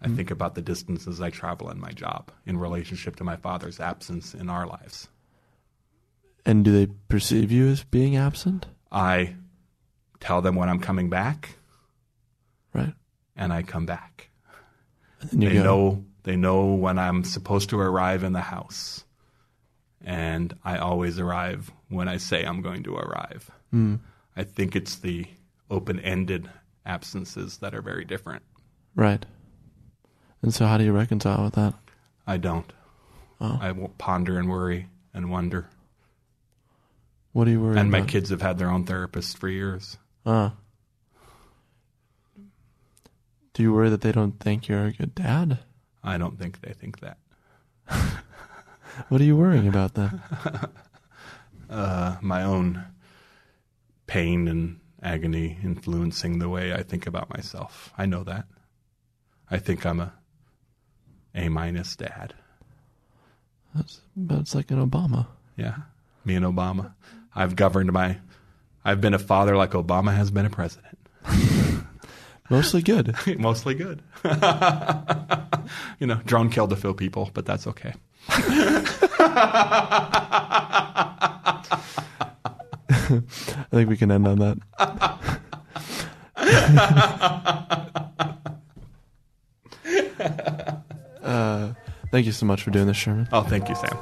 [0.00, 3.80] I think about the distances I travel in my job in relationship to my father's
[3.80, 5.08] absence in our lives.
[6.44, 8.66] And do they perceive you as being absent?
[8.92, 9.34] I
[10.20, 11.56] tell them when I'm coming back,
[12.72, 12.94] Right.
[13.34, 14.30] and I come back.
[15.20, 15.62] And then you they go.
[15.64, 19.04] know they know when I'm supposed to arrive in the house,
[20.04, 23.50] and I always arrive when I say I'm going to arrive.
[23.70, 23.96] Hmm.
[24.36, 25.26] I think it's the
[25.70, 26.48] open-ended
[26.84, 28.42] absences that are very different.
[28.94, 29.24] Right.
[30.42, 31.74] And so, how do you reconcile with that?
[32.26, 32.72] I don't.
[33.40, 33.58] Oh.
[33.60, 35.68] I ponder and worry and wonder.
[37.32, 37.80] What do you worry about?
[37.82, 38.08] and my about?
[38.08, 39.96] kids have had their own therapist for years.
[40.24, 40.50] Uh.
[43.54, 45.58] Do you worry that they don't think you're a good dad?
[46.04, 47.18] I don't think they think that.
[49.10, 50.22] What are you worrying about then?
[51.68, 52.84] Uh, my own
[54.06, 57.92] pain and agony influencing the way I think about myself.
[57.98, 58.44] I know that.
[59.50, 60.12] I think I'm a
[61.36, 62.34] A minus dad.
[63.74, 65.26] That's, that's like an Obama.
[65.56, 65.76] Yeah,
[66.24, 66.92] me and Obama.
[67.34, 68.18] I've governed my.
[68.84, 70.98] I've been a father like Obama has been a president.
[72.50, 73.14] Mostly good.
[73.38, 74.02] Mostly good.
[75.98, 77.94] you know, drone killed a few people, but that's okay.
[78.28, 78.82] I
[83.70, 84.58] think we can end on that.
[91.22, 91.72] uh,
[92.10, 93.28] thank you so much for doing this, Sherman.
[93.32, 93.96] Oh, thank you, Sam.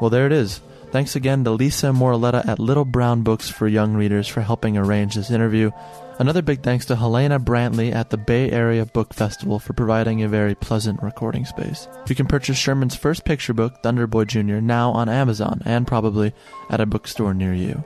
[0.00, 0.60] Well, there it is.
[0.90, 5.14] Thanks again to Lisa Moraleda at Little Brown Books for Young Readers for helping arrange
[5.14, 5.70] this interview.
[6.18, 10.28] Another big thanks to Helena Brantley at the Bay Area Book Festival for providing a
[10.28, 11.88] very pleasant recording space.
[12.08, 16.34] You can purchase Sherman's first picture book, Thunderboy Jr., now on Amazon and probably
[16.68, 17.82] at a bookstore near you.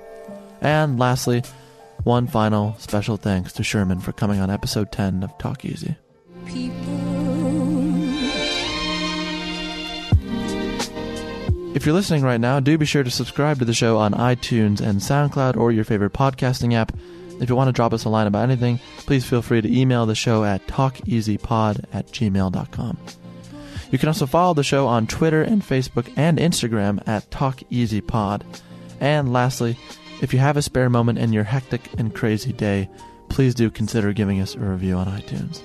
[0.60, 1.44] And lastly,
[2.04, 5.96] one final special thanks to Sherman for coming on episode 10 of Talk Easy.
[11.74, 14.80] If you're listening right now, do be sure to subscribe to the show on iTunes
[14.80, 16.96] and SoundCloud or your favorite podcasting app.
[17.40, 20.06] If you want to drop us a line about anything, please feel free to email
[20.06, 22.98] the show at talkeasypod at gmail.com.
[23.90, 28.42] You can also follow the show on Twitter and Facebook and Instagram at TalkEasyPod.
[29.00, 29.78] And lastly,
[30.22, 32.88] if you have a spare moment in your hectic and crazy day,
[33.28, 35.60] please do consider giving us a review on iTunes.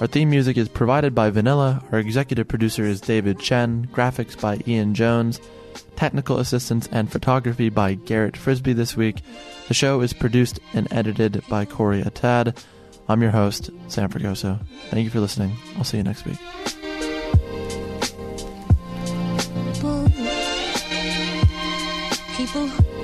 [0.00, 1.82] Our theme music is provided by Vanilla.
[1.92, 3.88] Our executive producer is David Chen.
[3.92, 5.40] Graphics by Ian Jones.
[5.96, 9.22] Technical assistance and photography by Garrett Frisbee this week.
[9.68, 12.56] The show is produced and edited by Corey Atad.
[13.08, 14.58] I'm your host, Sam Fragoso.
[14.90, 15.56] Thank you for listening.
[15.76, 16.38] I'll see you next week.
[22.36, 22.68] People.
[22.68, 23.03] Person.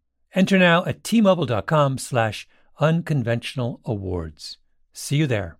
[0.33, 2.47] Enter now at tmobile.com slash
[2.79, 4.57] unconventional awards.
[4.93, 5.57] See you there.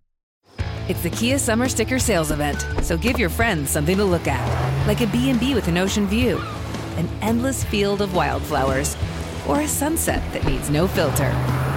[0.87, 4.87] It's the Kia Summer Sticker Sales Event, so give your friends something to look at,
[4.87, 6.41] like a B&B with an ocean view,
[6.97, 8.97] an endless field of wildflowers,
[9.47, 11.31] or a sunset that needs no filter.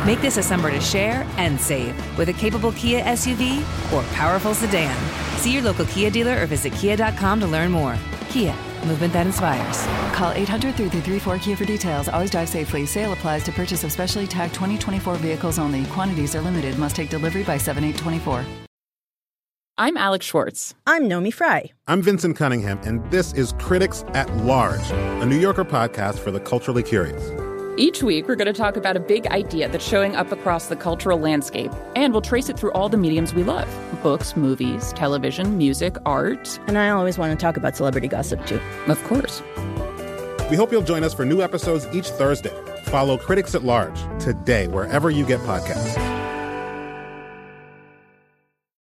[0.05, 3.61] Make this a summer to share and save with a capable Kia SUV
[3.93, 4.97] or powerful sedan.
[5.39, 7.97] See your local Kia dealer or visit kia.com to learn more.
[8.31, 8.55] Kia,
[8.85, 9.87] movement that inspires.
[10.15, 12.09] Call 800 334 Kia for details.
[12.09, 12.87] Always drive safely.
[12.87, 15.85] Sale applies to purchase of specially tagged 2024 vehicles only.
[15.87, 16.79] Quantities are limited.
[16.79, 18.45] Must take delivery by 7824.
[19.77, 20.73] I'm Alex Schwarz.
[20.87, 21.73] I'm Naomi Fry.
[21.89, 26.39] I'm Vinson Cunningham, and this is Critics at Large, a New Yorker podcast for the
[26.39, 27.29] culturally curious.
[27.77, 30.77] Each week, we're going to talk about a big idea that's showing up across the
[30.77, 33.69] cultural landscape, and we'll trace it through all the mediums we love
[34.01, 36.61] books, movies, television, music, art.
[36.69, 38.61] And I always want to talk about celebrity gossip too.
[38.87, 39.43] Of course.
[40.51, 42.53] We hope you'll join us for new episodes each Thursday.
[42.85, 46.24] Follow Critics at Large today, wherever you get podcasts.